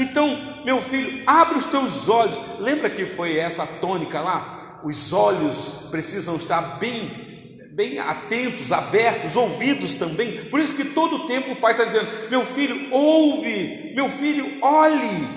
Então, 0.00 0.62
meu 0.64 0.80
filho, 0.80 1.24
abre 1.26 1.58
os 1.58 1.66
teus 1.66 2.08
olhos. 2.08 2.38
Lembra 2.60 2.88
que 2.88 3.04
foi 3.04 3.36
essa 3.36 3.66
tônica 3.66 4.20
lá? 4.20 4.57
Os 4.84 5.12
olhos 5.12 5.88
precisam 5.90 6.36
estar 6.36 6.78
bem, 6.78 7.60
bem 7.72 7.98
atentos, 7.98 8.72
abertos, 8.72 9.36
ouvidos 9.36 9.94
também. 9.94 10.44
Por 10.44 10.60
isso 10.60 10.74
que 10.74 10.84
todo 10.84 11.16
o 11.16 11.26
tempo 11.26 11.52
o 11.52 11.56
pai 11.56 11.72
está 11.72 11.84
dizendo: 11.84 12.06
meu 12.30 12.44
filho, 12.44 12.92
ouve, 12.92 13.92
meu 13.94 14.08
filho, 14.08 14.58
olhe. 14.62 15.28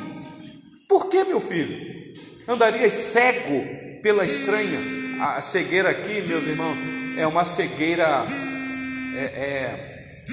Por 0.88 1.08
que, 1.08 1.24
meu 1.24 1.40
filho? 1.40 2.14
Andarias 2.48 2.94
cego 2.94 4.02
pela 4.02 4.26
estranha. 4.26 4.80
A 5.22 5.40
cegueira 5.40 5.90
aqui, 5.90 6.22
meus 6.22 6.48
irmãos, 6.48 7.18
é 7.18 7.28
uma 7.28 7.46
cegueira 7.46 8.26
é, 9.16 9.24
é, 9.24 10.24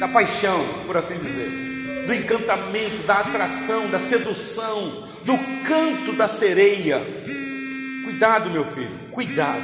da 0.00 0.08
paixão, 0.08 0.64
por 0.86 0.96
assim 0.96 1.18
dizer, 1.18 2.06
do 2.06 2.14
encantamento, 2.14 3.06
da 3.06 3.18
atração, 3.18 3.90
da 3.90 3.98
sedução, 3.98 5.06
do 5.24 5.36
canto 5.68 6.12
da 6.14 6.26
sereia. 6.26 7.02
Cuidado, 8.16 8.48
meu 8.48 8.64
filho, 8.64 8.98
cuidado. 9.12 9.62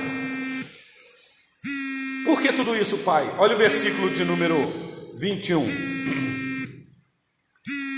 Por 2.27 2.43
que 2.43 2.53
tudo 2.53 2.77
isso, 2.77 2.99
pai? 2.99 3.27
Olha 3.39 3.55
o 3.55 3.59
versículo 3.59 4.11
de 4.11 4.27
número 4.27 4.55
21. 5.17 5.67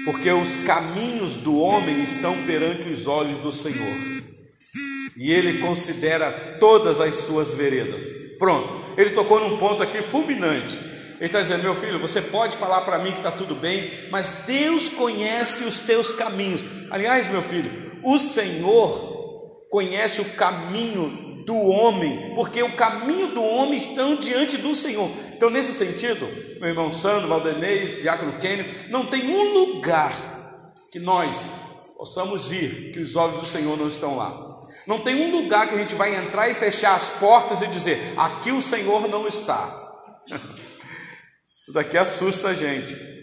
Porque 0.05 0.31
os 0.31 0.65
caminhos 0.65 1.39
do 1.39 1.59
homem 1.59 2.01
estão 2.05 2.33
perante 2.47 2.89
os 2.89 3.09
olhos 3.09 3.41
do 3.41 3.51
Senhor, 3.51 4.23
e 5.17 5.33
ele 5.33 5.59
considera 5.59 6.31
todas 6.61 7.01
as 7.01 7.17
suas 7.17 7.53
veredas. 7.55 8.07
Pronto, 8.39 8.81
ele 8.97 9.11
tocou 9.11 9.41
num 9.41 9.59
ponto 9.59 9.83
aqui 9.83 10.03
fulminante. 10.03 10.77
Ele 11.17 11.27
está 11.27 11.41
dizendo: 11.41 11.65
Meu 11.65 11.75
filho, 11.75 11.99
você 11.99 12.23
pode 12.23 12.57
falar 12.57 12.83
para 12.83 13.01
mim 13.01 13.11
que 13.11 13.19
está 13.19 13.33
tudo 13.33 13.57
bem, 13.57 13.91
mas 14.09 14.45
Deus 14.47 14.91
conhece 14.91 15.65
os 15.65 15.81
teus 15.81 16.13
caminhos. 16.13 16.61
Aliás, 16.93 17.29
meu 17.29 17.43
filho, 17.43 17.99
o 18.05 18.21
Senhor 18.21 19.14
conhece 19.75 20.21
o 20.21 20.35
caminho 20.37 21.43
do 21.45 21.57
homem, 21.57 22.33
porque 22.37 22.63
o 22.63 22.77
caminho 22.77 23.35
do 23.35 23.43
homem 23.43 23.77
estão 23.77 24.15
diante 24.15 24.57
do 24.59 24.73
Senhor. 24.73 25.11
Então, 25.35 25.51
nesse 25.51 25.73
sentido, 25.73 26.29
meu 26.61 26.69
irmão 26.69 26.95
Sandro, 26.95 27.27
Valdenês, 27.27 28.01
Diácono 28.01 28.39
Kênio, 28.39 28.73
não 28.89 29.07
tem 29.07 29.29
um 29.29 29.53
lugar 29.53 30.15
que 30.93 31.01
nós 31.01 31.37
possamos 31.99 32.53
ir 32.53 32.93
que 32.93 33.01
os 33.01 33.17
olhos 33.17 33.41
do 33.41 33.47
Senhor 33.47 33.77
não 33.77 33.89
estão 33.89 34.17
lá. 34.17 34.63
Não 34.87 35.01
tem 35.01 35.17
um 35.17 35.41
lugar 35.41 35.69
que 35.69 35.75
a 35.75 35.79
gente 35.79 35.97
vai 35.97 36.15
entrar 36.15 36.49
e 36.49 36.55
fechar 36.55 36.95
as 36.95 37.19
portas 37.19 37.61
e 37.61 37.67
dizer: 37.67 38.15
aqui 38.17 38.53
o 38.53 38.63
Senhor 38.63 39.09
não 39.09 39.27
está. 39.27 39.75
Isso 41.51 41.73
daqui 41.73 41.99
assusta 41.99 42.51
a 42.51 42.55
gente. 42.55 43.14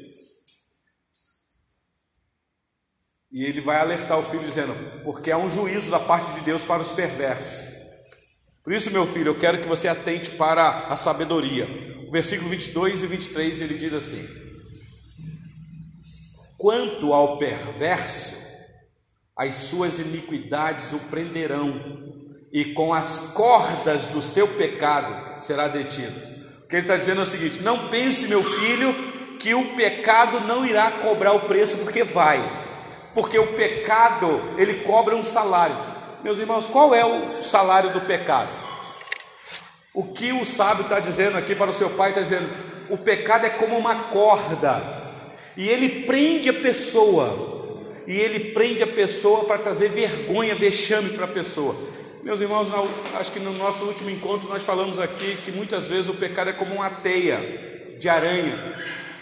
E 3.31 3.45
ele 3.45 3.61
vai 3.61 3.79
alertar 3.79 4.19
o 4.19 4.23
filho 4.23 4.43
dizendo: 4.43 4.75
porque 5.03 5.31
há 5.31 5.37
um 5.37 5.49
juízo 5.49 5.89
da 5.89 5.99
parte 5.99 6.33
de 6.33 6.41
Deus 6.41 6.63
para 6.63 6.81
os 6.81 6.91
perversos. 6.91 7.71
Por 8.63 8.73
isso, 8.73 8.91
meu 8.91 9.07
filho, 9.07 9.29
eu 9.29 9.39
quero 9.39 9.61
que 9.61 9.67
você 9.67 9.87
atente 9.87 10.31
para 10.31 10.87
a 10.87 10.95
sabedoria. 10.95 11.65
O 12.07 12.11
versículo 12.11 12.49
22 12.49 13.03
e 13.03 13.07
23 13.07 13.61
ele 13.61 13.77
diz 13.77 13.93
assim: 13.93 14.27
Quanto 16.57 17.13
ao 17.13 17.37
perverso, 17.37 18.37
as 19.35 19.55
suas 19.55 19.97
iniquidades 19.99 20.91
o 20.91 20.99
prenderão, 20.99 22.01
e 22.51 22.73
com 22.73 22.93
as 22.93 23.31
cordas 23.33 24.07
do 24.07 24.21
seu 24.21 24.45
pecado 24.45 25.41
será 25.41 25.69
detido. 25.69 26.31
O 26.65 26.67
que 26.67 26.75
ele 26.75 26.81
está 26.81 26.97
dizendo 26.97 27.21
é 27.21 27.23
o 27.23 27.27
seguinte: 27.27 27.63
não 27.63 27.87
pense, 27.87 28.27
meu 28.27 28.43
filho, 28.43 28.93
que 29.39 29.53
o 29.53 29.73
pecado 29.73 30.41
não 30.41 30.65
irá 30.65 30.91
cobrar 30.91 31.31
o 31.31 31.47
preço, 31.47 31.77
porque 31.77 32.03
vai 32.03 32.60
porque 33.13 33.37
o 33.37 33.47
pecado 33.47 34.41
ele 34.57 34.83
cobra 34.83 35.15
um 35.15 35.23
salário. 35.23 35.75
Meus 36.23 36.39
irmãos, 36.39 36.65
qual 36.65 36.93
é 36.93 37.03
o 37.03 37.25
salário 37.25 37.89
do 37.91 38.01
pecado? 38.01 38.49
O 39.93 40.03
que 40.03 40.31
o 40.31 40.45
sábio 40.45 40.83
está 40.83 40.99
dizendo 40.99 41.37
aqui 41.37 41.53
para 41.53 41.71
o 41.71 41.73
seu 41.73 41.89
pai 41.91 42.09
está 42.09 42.21
dizendo: 42.21 42.49
o 42.89 42.97
pecado 42.97 43.45
é 43.45 43.49
como 43.49 43.77
uma 43.77 44.03
corda 44.05 45.01
e 45.55 45.67
ele 45.67 46.03
prende 46.05 46.49
a 46.49 46.53
pessoa, 46.53 47.81
e 48.07 48.17
ele 48.17 48.51
prende 48.51 48.83
a 48.83 48.87
pessoa 48.87 49.43
para 49.43 49.57
trazer 49.57 49.89
vergonha, 49.89 50.55
vexame 50.55 51.09
para 51.09 51.25
a 51.25 51.29
pessoa. 51.29 51.75
Meus 52.23 52.39
irmãos, 52.39 52.67
acho 53.19 53.31
que 53.31 53.39
no 53.39 53.51
nosso 53.53 53.85
último 53.85 54.09
encontro 54.09 54.47
nós 54.47 54.63
falamos 54.63 54.99
aqui 54.99 55.37
que 55.43 55.51
muitas 55.51 55.87
vezes 55.87 56.07
o 56.07 56.13
pecado 56.13 56.51
é 56.51 56.53
como 56.53 56.75
uma 56.75 56.89
teia 56.89 57.97
de 57.99 58.07
aranha, 58.07 58.57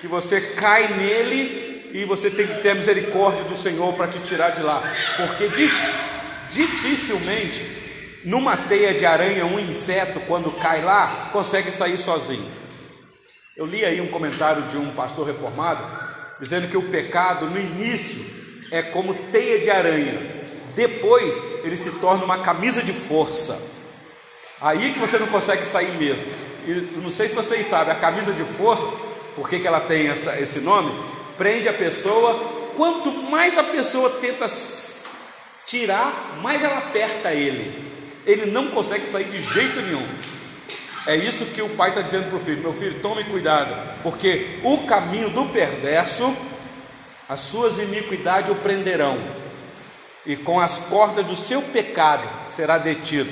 que 0.02 0.08
você 0.08 0.40
cai 0.40 0.96
nele 0.96 1.69
e 1.92 2.06
você 2.06 2.30
tem 2.30 2.46
que 2.46 2.62
ter 2.62 2.72
a 2.72 2.76
misericórdia 2.76 3.44
do 3.44 3.56
Senhor 3.56 3.94
para 3.94 4.08
te 4.08 4.20
tirar 4.20 4.52
de 4.52 4.62
lá, 4.62 4.82
porque 5.18 5.50
dificilmente 6.52 7.80
numa 8.24 8.58
teia 8.58 8.94
de 8.94 9.06
aranha, 9.06 9.46
um 9.46 9.60
inseto, 9.60 10.20
quando 10.22 10.52
cai 10.52 10.82
lá, 10.84 11.30
consegue 11.32 11.72
sair 11.72 11.98
sozinho. 11.98 12.46
Eu 13.56 13.66
li 13.66 13.84
aí 13.84 14.02
um 14.02 14.08
comentário 14.08 14.64
de 14.64 14.78
um 14.78 14.92
pastor 14.92 15.28
reformado, 15.28 15.84
dizendo 16.40 16.68
que 16.68 16.78
o 16.78 16.90
pecado, 16.90 17.50
no 17.50 17.60
início, 17.60 18.26
é 18.72 18.82
como 18.82 19.14
teia 19.14 19.60
de 19.60 19.70
aranha, 19.70 20.46
depois 20.76 21.36
ele 21.64 21.76
se 21.76 21.92
torna 22.00 22.24
uma 22.24 22.40
camisa 22.40 22.84
de 22.84 22.94
força. 22.94 23.60
Aí 24.62 24.94
que 24.94 25.00
você 25.00 25.18
não 25.18 25.28
consegue 25.28 25.66
sair 25.66 25.98
mesmo. 25.98 26.26
E 26.68 27.00
não 27.02 27.10
sei 27.10 27.28
se 27.28 27.36
vocês 27.36 27.66
sabem, 27.66 27.94
a 27.94 27.96
camisa 27.96 28.32
de 28.34 28.44
força, 28.44 28.86
por 29.36 29.50
que, 29.50 29.60
que 29.60 29.68
ela 29.68 29.80
tem 29.80 30.08
essa, 30.08 30.40
esse 30.40 30.60
nome? 30.60 30.92
Prende 31.40 31.68
a 31.68 31.74
pessoa. 31.74 32.60
Quanto 32.78 33.12
mais 33.12 33.58
a 33.58 33.64
pessoa 33.64 34.12
tenta 34.22 34.46
tirar, 35.66 36.38
mais 36.44 36.64
ela 36.64 36.78
aperta 36.78 37.34
ele. 37.34 37.90
Ele 38.28 38.52
não 38.52 38.68
consegue 38.68 39.08
sair 39.08 39.26
de 39.26 39.42
jeito 39.42 39.82
nenhum. 39.82 40.06
É 41.08 41.16
isso 41.16 41.46
que 41.46 41.62
o 41.62 41.70
pai 41.70 41.90
está 41.90 42.02
dizendo 42.02 42.30
para 42.30 42.38
o 42.38 42.44
filho: 42.44 42.62
meu 42.62 42.74
filho, 42.74 43.00
tome 43.02 43.24
cuidado, 43.24 43.74
porque 44.04 44.60
o 44.64 44.80
caminho 44.86 45.30
do 45.32 45.46
perverso, 45.46 46.36
as 47.28 47.40
suas 47.40 47.80
iniquidades 47.80 48.52
o 48.52 48.56
prenderão, 48.56 49.18
e 50.26 50.36
com 50.36 50.60
as 50.60 50.78
cordas 50.90 51.26
do 51.26 51.36
seu 51.36 51.62
pecado 51.62 52.28
será 52.50 52.78
detido. 52.78 53.32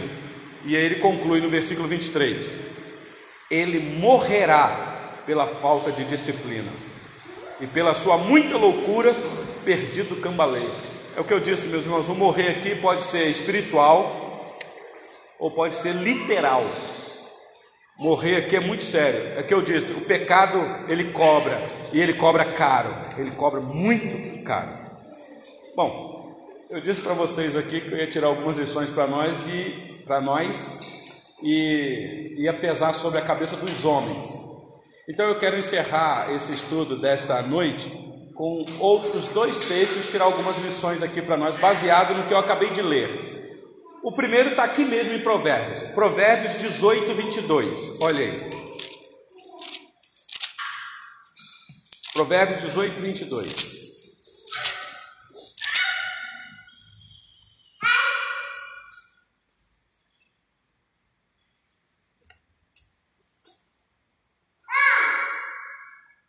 E 0.65 0.75
aí 0.75 0.83
ele 0.83 0.95
conclui 0.95 1.39
no 1.39 1.49
versículo 1.49 1.87
23: 1.87 2.57
ele 3.51 3.99
morrerá 3.99 5.21
pela 5.25 5.45
falta 5.45 5.91
de 5.91 6.03
disciplina, 6.05 6.71
e 7.59 7.67
pela 7.67 7.93
sua 7.93 8.17
muita 8.17 8.57
loucura, 8.57 9.13
perdido 9.65 10.15
cambaleio. 10.21 10.69
É 11.15 11.19
o 11.19 11.23
que 11.23 11.33
eu 11.33 11.39
disse, 11.39 11.67
meus 11.67 11.85
irmãos, 11.85 12.07
o 12.09 12.15
morrer 12.15 12.49
aqui 12.49 12.75
pode 12.75 13.01
ser 13.03 13.27
espiritual 13.27 14.57
ou 15.39 15.51
pode 15.51 15.75
ser 15.75 15.93
literal. 15.93 16.63
Morrer 17.97 18.35
aqui 18.35 18.55
é 18.55 18.59
muito 18.59 18.83
sério. 18.83 19.33
É 19.35 19.41
o 19.41 19.47
que 19.47 19.53
eu 19.53 19.61
disse, 19.61 19.93
o 19.93 20.01
pecado 20.01 20.59
ele 20.87 21.11
cobra 21.11 21.59
e 21.91 21.99
ele 21.99 22.13
cobra 22.13 22.45
caro, 22.45 22.93
ele 23.17 23.31
cobra 23.31 23.59
muito 23.59 24.43
caro. 24.43 24.77
Bom, 25.75 26.37
eu 26.69 26.81
disse 26.81 27.01
para 27.01 27.13
vocês 27.13 27.55
aqui 27.55 27.81
que 27.81 27.91
eu 27.91 27.97
ia 27.97 28.09
tirar 28.09 28.27
algumas 28.27 28.57
lições 28.57 28.89
para 28.89 29.07
nós 29.07 29.47
e 29.47 30.03
para 30.05 30.21
nós 30.21 30.79
e 31.41 32.35
ia 32.37 32.53
pesar 32.53 32.93
sobre 32.93 33.19
a 33.19 33.23
cabeça 33.23 33.55
dos 33.57 33.85
homens. 33.85 34.56
Então 35.09 35.25
eu 35.25 35.39
quero 35.39 35.57
encerrar 35.57 36.33
esse 36.33 36.53
estudo 36.53 36.97
desta 36.97 37.41
noite 37.41 37.89
com 38.35 38.65
outros 38.77 39.29
dois 39.29 39.57
textos, 39.67 40.11
tirar 40.11 40.25
algumas 40.25 40.57
lições 40.57 41.01
aqui 41.01 41.21
para 41.21 41.37
nós, 41.37 41.55
baseado 41.55 42.13
no 42.13 42.27
que 42.27 42.33
eu 42.33 42.37
acabei 42.37 42.71
de 42.71 42.81
ler. 42.81 43.37
O 44.03 44.11
primeiro 44.11 44.49
está 44.49 44.65
aqui 44.65 44.83
mesmo 44.83 45.13
em 45.13 45.19
Provérbios, 45.19 45.81
Provérbios 45.93 46.59
18, 46.59 47.13
22. 47.13 47.99
Olha 48.01 48.19
aí. 48.19 48.49
Provérbios 52.13 52.61
18, 52.63 52.99
22. 52.99 53.66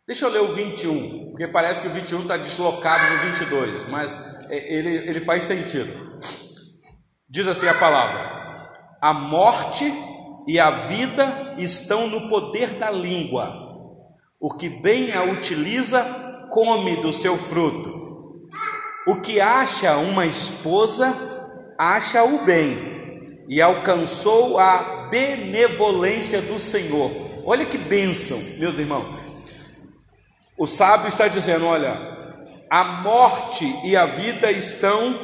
Deixa 0.09 0.25
eu 0.25 0.31
ler 0.31 0.41
o 0.41 0.55
21, 0.55 1.29
porque 1.29 1.47
parece 1.47 1.83
que 1.83 1.87
o 1.87 1.91
21 1.91 2.21
está 2.21 2.35
deslocado 2.35 2.99
no 3.13 3.31
22, 3.31 3.89
mas 3.89 4.49
é, 4.49 4.73
ele, 4.73 4.89
ele 5.07 5.21
faz 5.21 5.43
sentido. 5.43 6.19
Diz 7.29 7.47
assim 7.47 7.67
a 7.67 7.75
palavra: 7.75 8.19
A 8.99 9.13
morte 9.13 9.85
e 10.47 10.59
a 10.59 10.71
vida 10.71 11.53
estão 11.59 12.07
no 12.07 12.27
poder 12.27 12.69
da 12.69 12.89
língua. 12.89 13.53
O 14.39 14.51
que 14.51 14.67
bem 14.67 15.13
a 15.13 15.21
utiliza, 15.21 16.01
come 16.49 17.03
do 17.03 17.13
seu 17.13 17.37
fruto. 17.37 18.49
O 19.05 19.17
que 19.21 19.39
acha 19.39 19.95
uma 19.97 20.25
esposa, 20.25 21.13
acha 21.77 22.23
o 22.23 22.43
bem, 22.45 23.45
e 23.47 23.61
alcançou 23.61 24.57
a 24.57 25.07
benevolência 25.11 26.41
do 26.41 26.57
Senhor. 26.57 27.11
Olha 27.45 27.63
que 27.63 27.77
bênção, 27.77 28.39
meus 28.57 28.79
irmãos. 28.79 29.18
O 30.59 30.67
sábio 30.67 31.07
está 31.07 31.29
dizendo: 31.29 31.65
olha, 31.65 31.97
a 32.69 32.83
morte 32.83 33.65
e 33.85 33.95
a 33.95 34.05
vida 34.05 34.51
estão 34.51 35.17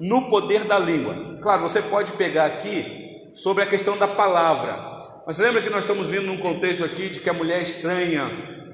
no 0.00 0.30
poder 0.30 0.64
da 0.64 0.78
língua. 0.78 1.38
Claro, 1.42 1.62
você 1.62 1.82
pode 1.82 2.12
pegar 2.12 2.46
aqui 2.46 3.30
sobre 3.34 3.62
a 3.62 3.66
questão 3.66 3.98
da 3.98 4.08
palavra, 4.08 5.04
mas 5.26 5.38
lembra 5.38 5.60
que 5.60 5.68
nós 5.68 5.84
estamos 5.84 6.06
vindo 6.06 6.26
num 6.26 6.38
contexto 6.38 6.82
aqui 6.82 7.10
de 7.10 7.20
que 7.20 7.28
a 7.28 7.34
mulher 7.34 7.60
estranha, 7.62 8.30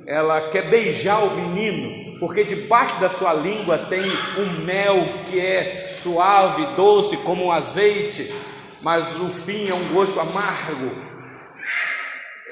ela 0.07 0.50
quer 0.50 0.70
beijar 0.70 1.18
o 1.24 1.35
menino, 1.35 2.20
porque 2.20 2.44
debaixo 2.44 3.00
da 3.00 3.11
sua 3.11 3.35
língua 3.35 3.77
tem 3.77 4.05
um 4.38 4.64
mel 4.64 5.24
que 5.27 5.40
é 5.40 5.85
suave, 5.88 6.64
doce 6.77 7.16
como 7.18 7.46
um 7.46 7.53
azeite, 7.53 8.33
mas 8.83 9.20
o 9.20 9.29
fim 9.29 9.68
é 9.68 9.74
um 9.74 9.92
gosto 9.92 10.20
amargo. 10.20 10.92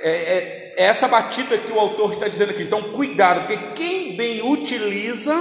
É, 0.03 0.11
é, 0.11 0.75
é 0.77 0.85
essa 0.85 1.07
batida 1.07 1.57
que 1.57 1.73
o 1.73 1.79
autor 1.79 2.13
está 2.13 2.29
dizendo 2.29 2.51
aqui. 2.51 2.63
Então, 2.63 2.93
cuidado, 2.93 3.47
porque 3.47 3.73
quem 3.75 4.17
bem 4.17 4.43
utiliza 4.43 5.35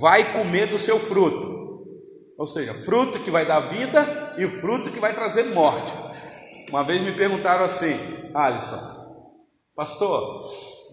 vai 0.00 0.32
comer 0.32 0.66
do 0.66 0.78
seu 0.78 0.98
fruto. 0.98 1.52
Ou 2.38 2.46
seja, 2.46 2.74
fruto 2.74 3.20
que 3.20 3.30
vai 3.30 3.46
dar 3.46 3.60
vida 3.60 4.34
e 4.36 4.48
fruto 4.48 4.90
que 4.90 4.98
vai 4.98 5.14
trazer 5.14 5.44
morte. 5.44 5.92
Uma 6.70 6.82
vez 6.82 7.00
me 7.02 7.12
perguntaram 7.12 7.64
assim, 7.64 7.94
Alisson, 8.34 8.80
pastor, 9.76 10.42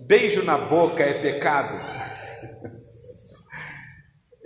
beijo 0.08 0.44
na 0.44 0.58
boca 0.58 1.02
é 1.02 1.14
pecado? 1.14 1.76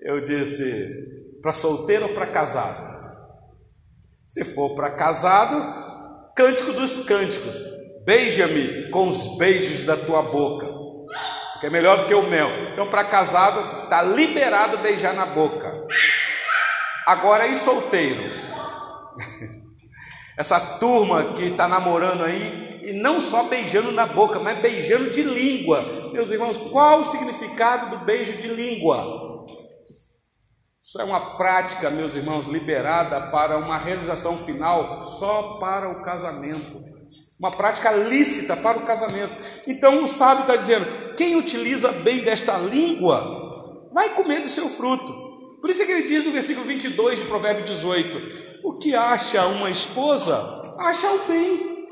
Eu 0.01 0.23
disse, 0.23 1.39
para 1.41 1.53
solteiro 1.53 2.07
ou 2.07 2.13
para 2.13 2.27
casado? 2.27 2.93
Se 4.27 4.45
for 4.45 4.75
para 4.75 4.91
casado, 4.91 5.92
cântico 6.35 6.73
dos 6.73 7.05
cânticos, 7.05 7.73
Beija-me 8.05 8.89
com 8.89 9.07
os 9.07 9.37
beijos 9.37 9.85
da 9.85 9.95
tua 9.95 10.21
boca, 10.23 10.67
que 11.61 11.67
é 11.67 11.69
melhor 11.69 11.99
do 11.99 12.05
que 12.05 12.13
o 12.13 12.29
mel. 12.29 12.49
Então, 12.73 12.89
para 12.89 13.05
casado, 13.05 13.83
está 13.83 14.01
liberado 14.01 14.79
beijar 14.79 15.13
na 15.13 15.25
boca. 15.25 15.71
Agora, 17.07 17.47
e 17.47 17.55
solteiro? 17.55 18.21
Essa 20.37 20.59
turma 20.59 21.33
que 21.33 21.43
está 21.43 21.65
namorando 21.65 22.25
aí, 22.25 22.81
e 22.83 22.91
não 22.91 23.21
só 23.21 23.43
beijando 23.43 23.93
na 23.93 24.05
boca, 24.05 24.37
mas 24.37 24.59
beijando 24.59 25.11
de 25.11 25.23
língua. 25.23 26.09
Meus 26.11 26.29
irmãos, 26.29 26.57
qual 26.57 26.99
o 26.99 27.05
significado 27.05 27.97
do 27.97 28.03
beijo 28.03 28.33
de 28.33 28.49
língua? 28.49 29.32
Isso 30.93 31.01
é 31.01 31.05
uma 31.05 31.35
prática, 31.37 31.89
meus 31.89 32.13
irmãos, 32.13 32.45
liberada 32.45 33.19
para 33.31 33.57
uma 33.57 33.79
realização 33.79 34.37
final 34.37 35.03
só 35.03 35.57
para 35.59 35.89
o 35.89 36.03
casamento 36.03 36.83
uma 37.39 37.49
prática 37.49 37.91
lícita 37.91 38.55
para 38.57 38.77
o 38.77 38.85
casamento. 38.85 39.35
Então 39.65 40.03
o 40.03 40.07
sábio 40.07 40.41
está 40.41 40.55
dizendo: 40.55 40.85
quem 41.17 41.35
utiliza 41.35 41.91
bem 41.91 42.19
desta 42.19 42.59
língua 42.59 43.89
vai 43.91 44.11
comer 44.11 44.41
do 44.41 44.47
seu 44.47 44.69
fruto. 44.69 45.11
Por 45.59 45.71
isso 45.71 45.81
é 45.81 45.85
que 45.87 45.93
ele 45.93 46.07
diz 46.07 46.25
no 46.25 46.31
versículo 46.31 46.67
22 46.67 47.19
de 47.21 47.25
Provérbio 47.25 47.65
18: 47.65 48.61
O 48.63 48.77
que 48.77 48.93
acha 48.93 49.47
uma 49.47 49.71
esposa, 49.71 50.75
acha 50.77 51.09
o 51.09 51.25
bem. 51.27 51.87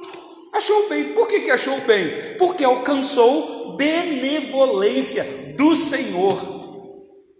Achou 0.53 0.85
o 0.85 0.89
bem. 0.89 1.05
Por 1.13 1.27
que, 1.27 1.39
que 1.39 1.49
achou 1.49 1.75
o 1.75 1.81
bem? 1.81 2.37
Porque 2.37 2.63
alcançou 2.63 3.75
benevolência 3.75 5.55
do 5.57 5.73
Senhor. 5.73 6.50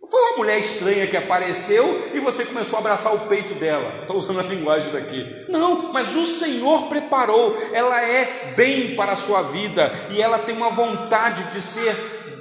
Foi 0.09 0.19
uma 0.19 0.37
mulher 0.37 0.59
estranha 0.59 1.05
que 1.05 1.15
apareceu 1.15 2.09
e 2.13 2.19
você 2.19 2.43
começou 2.43 2.77
a 2.77 2.79
abraçar 2.79 3.13
o 3.13 3.27
peito 3.27 3.53
dela. 3.53 4.01
Estou 4.01 4.17
usando 4.17 4.39
a 4.39 4.43
linguagem 4.43 4.91
daqui. 4.91 5.45
Não, 5.47 5.93
mas 5.93 6.15
o 6.15 6.25
Senhor 6.25 6.87
preparou. 6.87 7.55
Ela 7.71 8.01
é 8.03 8.53
bem 8.55 8.95
para 8.95 9.13
a 9.13 9.17
sua 9.17 9.43
vida 9.43 9.91
e 10.09 10.19
ela 10.19 10.39
tem 10.39 10.55
uma 10.55 10.71
vontade 10.71 11.43
de 11.53 11.61
ser 11.61 11.93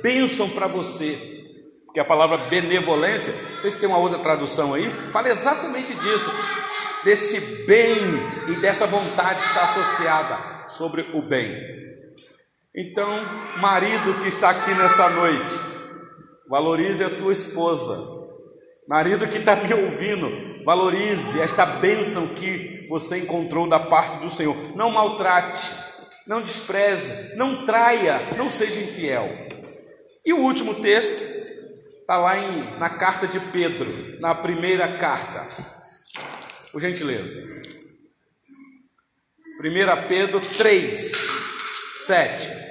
bênção 0.02 0.48
para 0.48 0.66
você. 0.66 1.18
Porque 1.84 2.00
a 2.00 2.04
palavra 2.04 2.48
benevolência, 2.48 3.34
vocês 3.60 3.76
têm 3.76 3.88
uma 3.88 3.98
outra 3.98 4.18
tradução 4.20 4.72
aí, 4.72 4.88
fala 5.12 5.28
exatamente 5.28 5.92
disso, 5.92 6.32
desse 7.04 7.66
bem 7.66 7.98
e 8.48 8.52
dessa 8.54 8.86
vontade 8.86 9.42
que 9.42 9.48
está 9.48 9.64
associada 9.64 10.38
sobre 10.68 11.02
o 11.12 11.20
bem. 11.20 11.52
Então, 12.74 13.20
marido 13.56 14.22
que 14.22 14.28
está 14.28 14.50
aqui 14.50 14.70
nessa 14.74 15.10
noite, 15.10 15.69
valorize 16.50 17.04
a 17.04 17.08
tua 17.08 17.32
esposa. 17.32 18.18
Marido 18.88 19.28
que 19.28 19.38
está 19.38 19.54
me 19.54 19.72
ouvindo, 19.72 20.64
valorize 20.64 21.40
esta 21.40 21.64
bênção 21.64 22.26
que 22.26 22.88
você 22.88 23.18
encontrou 23.18 23.68
da 23.68 23.78
parte 23.78 24.18
do 24.18 24.28
Senhor. 24.28 24.56
Não 24.74 24.90
maltrate, 24.90 25.70
não 26.26 26.42
despreze, 26.42 27.36
não 27.36 27.64
traia, 27.64 28.18
não 28.36 28.50
seja 28.50 28.80
infiel. 28.80 29.28
E 30.26 30.32
o 30.32 30.38
último 30.38 30.74
texto 30.74 31.22
está 32.00 32.18
lá 32.18 32.36
em, 32.36 32.78
na 32.80 32.90
carta 32.90 33.28
de 33.28 33.38
Pedro, 33.38 34.20
na 34.20 34.34
primeira 34.34 34.98
carta. 34.98 35.46
Por 36.72 36.80
gentileza. 36.80 37.38
1 39.60 40.08
Pedro 40.08 40.40
3, 40.40 40.98
7. 42.06 42.69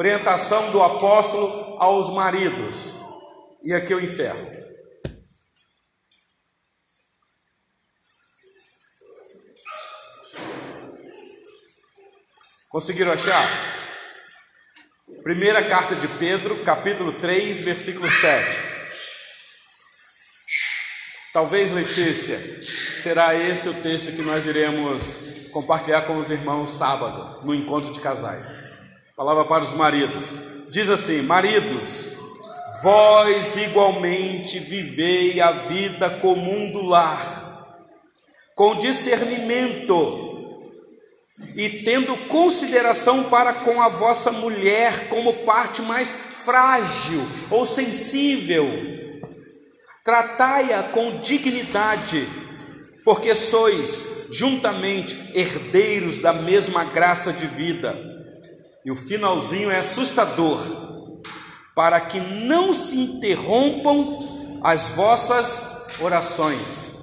Orientação 0.00 0.70
do 0.70 0.82
apóstolo 0.82 1.76
aos 1.78 2.08
maridos. 2.14 2.96
E 3.62 3.74
aqui 3.74 3.92
eu 3.92 4.00
encerro. 4.00 4.50
Conseguiram 12.70 13.12
achar? 13.12 13.46
Primeira 15.22 15.68
carta 15.68 15.94
de 15.94 16.08
Pedro, 16.08 16.64
capítulo 16.64 17.12
3, 17.20 17.60
versículo 17.60 18.08
7. 18.08 18.58
Talvez, 21.30 21.72
Letícia, 21.72 22.38
será 23.02 23.34
esse 23.34 23.68
o 23.68 23.82
texto 23.82 24.16
que 24.16 24.22
nós 24.22 24.46
iremos 24.46 25.50
compartilhar 25.52 26.06
com 26.06 26.16
os 26.16 26.30
irmãos 26.30 26.70
sábado, 26.70 27.44
no 27.44 27.54
encontro 27.54 27.92
de 27.92 28.00
casais. 28.00 28.69
Palavra 29.20 29.44
para 29.44 29.64
os 29.64 29.74
maridos. 29.74 30.32
Diz 30.70 30.88
assim: 30.88 31.20
Maridos, 31.20 32.12
vós 32.82 33.54
igualmente 33.58 34.58
vivei 34.58 35.38
a 35.42 35.50
vida 35.52 36.08
comum 36.08 36.72
do 36.72 36.80
lar, 36.80 37.76
com 38.54 38.76
discernimento 38.76 40.72
e 41.54 41.68
tendo 41.84 42.16
consideração 42.28 43.24
para 43.24 43.52
com 43.52 43.82
a 43.82 43.88
vossa 43.88 44.32
mulher 44.32 45.10
como 45.10 45.34
parte 45.44 45.82
mais 45.82 46.10
frágil 46.10 47.20
ou 47.50 47.66
sensível, 47.66 48.66
tratai-a 50.02 50.84
com 50.84 51.20
dignidade, 51.20 52.26
porque 53.04 53.34
sois 53.34 54.28
juntamente 54.32 55.14
herdeiros 55.34 56.20
da 56.22 56.32
mesma 56.32 56.84
graça 56.84 57.34
de 57.34 57.46
vida. 57.46 58.09
E 58.84 58.90
o 58.90 58.96
finalzinho 58.96 59.70
é 59.70 59.78
assustador, 59.78 60.60
para 61.74 62.00
que 62.00 62.18
não 62.18 62.72
se 62.72 62.96
interrompam 62.96 64.60
as 64.62 64.90
vossas 64.90 65.98
orações. 66.00 66.94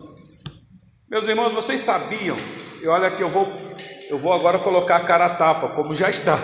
Meus 1.09 1.27
irmãos, 1.27 1.53
vocês 1.53 1.81
sabiam, 1.81 2.35
e 2.81 2.87
olha 2.87 3.15
que 3.15 3.23
eu 3.23 3.29
vou 3.29 3.67
eu 4.09 4.17
vou 4.17 4.31
agora 4.31 4.59
colocar 4.59 4.97
a 4.97 5.05
cara 5.05 5.25
a 5.25 5.35
tapa, 5.35 5.75
como 5.75 5.93
já 5.93 6.09
está. 6.09 6.37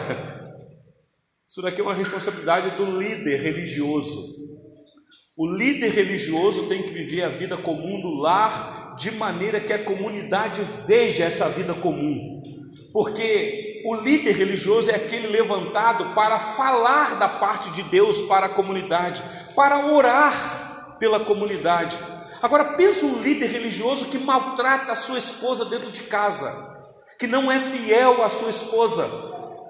Isso 1.47 1.61
daqui 1.61 1.79
é 1.79 1.83
uma 1.83 1.93
responsabilidade 1.93 2.71
do 2.71 2.99
líder 2.99 3.41
religioso. 3.41 4.33
O 5.37 5.47
líder 5.47 5.91
religioso 5.91 6.67
tem 6.67 6.83
que 6.83 6.89
viver 6.89 7.23
a 7.23 7.29
vida 7.29 7.55
comum 7.55 8.01
do 8.01 8.19
lar 8.19 8.95
de 8.97 9.11
maneira 9.11 9.61
que 9.61 9.71
a 9.71 9.83
comunidade 9.83 10.61
veja 10.85 11.23
essa 11.23 11.47
vida 11.47 11.73
comum. 11.73 12.32
Porque 12.93 13.81
o 13.85 13.95
líder 13.95 14.33
religioso 14.33 14.91
é 14.91 14.95
aquele 14.95 15.27
levantado 15.27 16.13
para 16.13 16.37
falar 16.39 17.17
da 17.17 17.27
parte 17.27 17.71
de 17.71 17.81
Deus 17.83 18.21
para 18.27 18.45
a 18.45 18.49
comunidade, 18.49 19.21
para 19.55 19.91
orar 19.91 20.97
pela 20.99 21.21
comunidade. 21.21 21.97
Agora, 22.41 22.65
pensa 22.75 23.05
um 23.05 23.21
líder 23.21 23.47
religioso 23.47 24.05
que 24.05 24.19
maltrata 24.19 24.91
a 24.91 24.95
sua 24.95 25.17
esposa 25.17 25.65
dentro 25.65 25.91
de 25.91 26.01
casa 26.01 26.71
que 27.17 27.27
não 27.27 27.49
é 27.49 27.57
fiel 27.57 28.21
à 28.21 28.29
sua 28.29 28.49
esposa. 28.49 29.09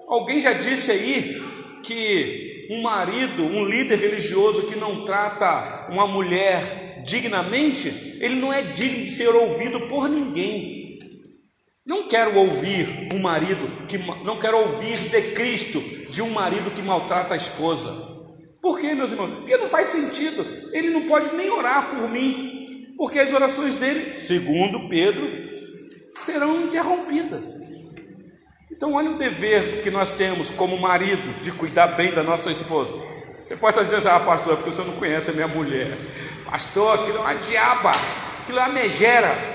Alguém 0.08 0.42
já 0.42 0.54
disse 0.54 0.92
aí 0.92 1.40
que 1.84 2.68
um 2.72 2.82
marido, 2.82 3.44
um 3.44 3.64
líder 3.64 4.00
religioso 4.00 4.64
que 4.64 4.76
não 4.76 5.06
trata 5.06 5.88
uma 5.92 6.08
mulher 6.08 7.04
dignamente, 7.06 8.18
ele 8.20 8.38
não 8.38 8.52
é 8.52 8.64
digno 8.64 9.04
de 9.04 9.12
ser 9.12 9.30
ouvido 9.30 9.82
por 9.82 10.10
ninguém. 10.10 10.83
Não 11.86 12.08
quero 12.08 12.38
ouvir 12.38 13.10
um 13.14 13.20
marido 13.20 13.86
que 13.88 13.98
não 13.98 14.40
quero 14.40 14.58
ouvir 14.58 14.98
de 14.98 15.22
Cristo 15.34 15.82
de 16.12 16.22
um 16.22 16.30
marido 16.30 16.72
que 16.72 16.82
maltrata 16.82 17.34
a 17.34 17.38
esposa. 17.38 17.92
Por 18.62 18.80
quê, 18.80 18.94
meus 18.94 19.12
irmãos? 19.12 19.32
Porque 19.32 19.58
não 19.58 19.68
faz 19.68 19.88
sentido. 19.88 20.46
Ele 20.72 20.92
não 20.92 21.08
pode 21.08 21.36
nem 21.36 21.50
orar 21.50 21.90
por 21.90 22.10
mim, 22.10 22.94
porque 22.98 23.20
as 23.20 23.34
orações 23.34 23.76
dele, 23.76 24.22
segundo 24.22 24.88
Pedro, 24.88 25.30
serão 26.24 26.62
interrompidas. 26.62 27.48
Então, 28.72 28.94
olha 28.94 29.12
o 29.12 29.18
dever 29.18 29.82
que 29.84 29.92
nós 29.92 30.12
temos 30.12 30.50
como 30.52 30.80
marido 30.80 31.44
de 31.44 31.52
cuidar 31.52 31.88
bem 31.88 32.14
da 32.14 32.24
nossa 32.24 32.50
esposa. 32.50 32.94
Você 33.46 33.58
pode 33.58 33.78
estar 33.78 33.84
dizendo, 33.84 34.14
ah, 34.16 34.22
pastor, 34.22 34.54
é 34.54 34.56
porque 34.56 34.72
você 34.72 34.84
não 34.84 34.96
conhece 34.96 35.32
a 35.32 35.34
minha 35.34 35.50
mulher. 35.50 35.98
Pastor, 36.46 36.98
aquilo 36.98 37.18
é 37.18 37.22
uma 37.22 37.34
diaba, 37.34 37.92
aquilo 38.42 38.60
é 38.60 38.62
uma 38.62 38.74
megera. 38.74 39.53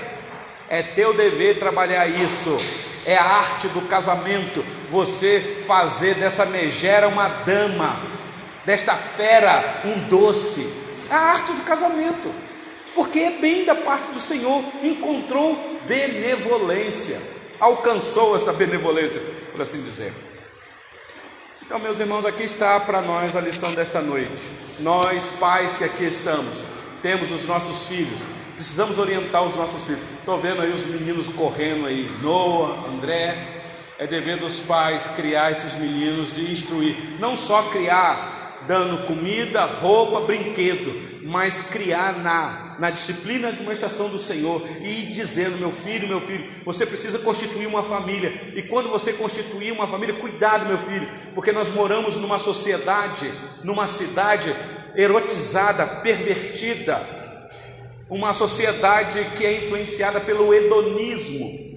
É 0.69 0.83
teu 0.83 1.13
dever 1.13 1.59
trabalhar 1.59 2.07
isso. 2.07 2.57
É 3.05 3.17
a 3.17 3.23
arte 3.23 3.67
do 3.69 3.81
casamento. 3.81 4.63
Você 4.91 5.63
fazer 5.65 6.15
dessa 6.15 6.45
megera 6.45 7.07
uma 7.07 7.27
dama, 7.27 7.99
desta 8.65 8.95
fera 8.95 9.81
um 9.85 10.07
doce. 10.07 10.71
É 11.09 11.13
a 11.13 11.19
arte 11.19 11.51
do 11.53 11.63
casamento. 11.63 12.31
Porque 12.93 13.19
é 13.19 13.31
bem 13.31 13.65
da 13.65 13.75
parte 13.75 14.11
do 14.11 14.19
Senhor. 14.19 14.63
Encontrou 14.83 15.79
benevolência, 15.87 17.19
alcançou 17.59 18.35
esta 18.35 18.53
benevolência, 18.53 19.21
por 19.51 19.61
assim 19.61 19.81
dizer. 19.81 20.13
Então, 21.65 21.79
meus 21.79 21.99
irmãos, 21.99 22.25
aqui 22.25 22.43
está 22.43 22.79
para 22.79 23.01
nós 23.01 23.35
a 23.35 23.41
lição 23.41 23.71
desta 23.73 24.01
noite. 24.01 24.43
Nós, 24.79 25.33
pais 25.39 25.77
que 25.77 25.83
aqui 25.83 26.05
estamos, 26.05 26.57
temos 27.01 27.31
os 27.31 27.45
nossos 27.45 27.87
filhos, 27.87 28.21
precisamos 28.59 28.99
orientar 28.99 29.41
os 29.47 29.55
nossos 29.55 29.85
filhos. 29.85 30.01
Estou 30.19 30.37
vendo 30.37 30.61
aí 30.61 30.73
os 30.73 30.85
meninos 30.87 31.29
correndo 31.29 31.87
aí, 31.87 32.11
Noah, 32.21 32.89
André. 32.89 33.55
É 33.97 34.05
dever 34.05 34.37
dos 34.37 34.59
pais 34.59 35.07
criar 35.15 35.51
esses 35.51 35.79
meninos 35.79 36.37
e 36.37 36.51
instruir, 36.51 36.95
não 37.19 37.37
só 37.37 37.63
criar 37.63 38.61
dando 38.67 39.05
comida, 39.07 39.65
roupa, 39.65 40.21
brinquedo, 40.21 41.21
mas 41.23 41.69
criar 41.69 42.17
na, 42.19 42.75
na 42.79 42.89
disciplina 42.91 43.51
de 43.51 43.61
uma 43.61 43.73
estação 43.73 44.09
do 44.09 44.19
Senhor 44.19 44.61
e 44.81 45.05
dizendo: 45.07 45.57
meu 45.57 45.71
filho, 45.71 46.07
meu 46.07 46.19
filho, 46.19 46.45
você 46.65 46.85
precisa 46.85 47.19
constituir 47.19 47.65
uma 47.65 47.83
família, 47.83 48.53
e 48.55 48.63
quando 48.63 48.89
você 48.89 49.13
constituir 49.13 49.71
uma 49.71 49.87
família, 49.87 50.15
cuidado, 50.15 50.65
meu 50.65 50.79
filho, 50.79 51.09
porque 51.33 51.53
nós 51.53 51.73
moramos 51.73 52.17
numa 52.17 52.39
sociedade, 52.39 53.29
numa 53.63 53.87
cidade 53.87 54.53
erotizada, 54.95 55.85
pervertida, 55.85 57.18
uma 58.09 58.33
sociedade 58.33 59.23
que 59.37 59.45
é 59.45 59.65
influenciada 59.65 60.19
pelo 60.19 60.53
hedonismo, 60.53 61.69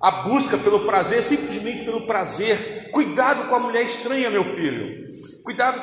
a 0.00 0.10
busca 0.22 0.56
pelo 0.58 0.86
prazer, 0.86 1.22
simplesmente 1.22 1.84
pelo 1.84 2.06
prazer. 2.06 2.90
Cuidado 2.90 3.48
com 3.48 3.54
a 3.54 3.60
mulher 3.60 3.84
estranha, 3.84 4.30
meu 4.30 4.44
filho. 4.44 5.12
Cuidado 5.42 5.80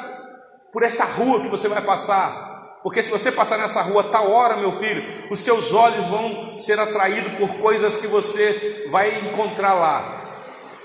por 0.72 0.84
esta 0.84 1.06
rua 1.06 1.42
que 1.42 1.48
você 1.48 1.68
vai 1.68 1.82
passar. 1.82 2.80
Porque 2.84 3.04
se 3.04 3.12
você 3.12 3.32
passar 3.32 3.58
nessa 3.58 3.82
rua 3.82 4.04
tal 4.06 4.32
hora, 4.32 4.58
meu 4.58 4.72
filho, 4.74 5.04
os 5.30 5.40
seus 5.40 5.72
olhos 5.74 6.04
vão 6.06 6.58
ser 6.58 6.80
atraídos 6.80 7.34
por 7.34 7.56
coisas 7.60 7.98
que 7.98 8.08
você 8.08 8.88
vai 8.90 9.20
encontrar 9.20 9.76
lá. 9.76 10.22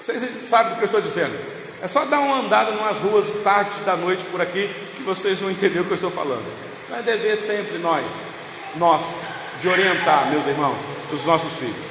Vocês 0.00 0.22
sabem 0.48 0.72
do 0.72 0.76
que 0.76 0.82
eu 0.82 0.86
estou 0.86 1.00
dizendo? 1.00 1.34
É 1.82 1.88
só 1.88 2.04
dar 2.04 2.20
uma 2.20 2.40
andada 2.40 2.70
nas 2.72 2.98
ruas 2.98 3.32
tarde 3.42 3.80
da 3.84 3.96
noite 3.96 4.24
por 4.30 4.40
aqui 4.40 4.68
que 4.96 5.02
vocês 5.02 5.40
vão 5.40 5.50
entender 5.50 5.80
o 5.80 5.84
que 5.84 5.92
eu 5.92 5.96
estou 5.96 6.10
falando. 6.10 6.44
Vai 6.88 7.02
dever 7.02 7.36
sempre 7.36 7.78
nós, 7.78 8.04
nós, 8.78 9.02
de 9.60 9.68
orientar, 9.68 10.26
meus 10.30 10.46
irmãos, 10.46 10.78
os 11.12 11.24
nossos 11.24 11.52
filhos. 11.54 11.86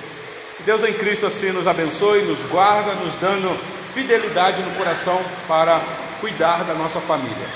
Deus 0.65 0.83
em 0.83 0.93
Cristo 0.93 1.25
assim 1.25 1.51
nos 1.51 1.67
abençoe, 1.67 2.23
nos 2.23 2.39
guarda, 2.49 2.93
nos 2.95 3.13
dando 3.15 3.55
fidelidade 3.93 4.61
no 4.61 4.71
coração 4.71 5.21
para 5.47 5.79
cuidar 6.19 6.63
da 6.63 6.73
nossa 6.73 6.99
família. 6.99 7.47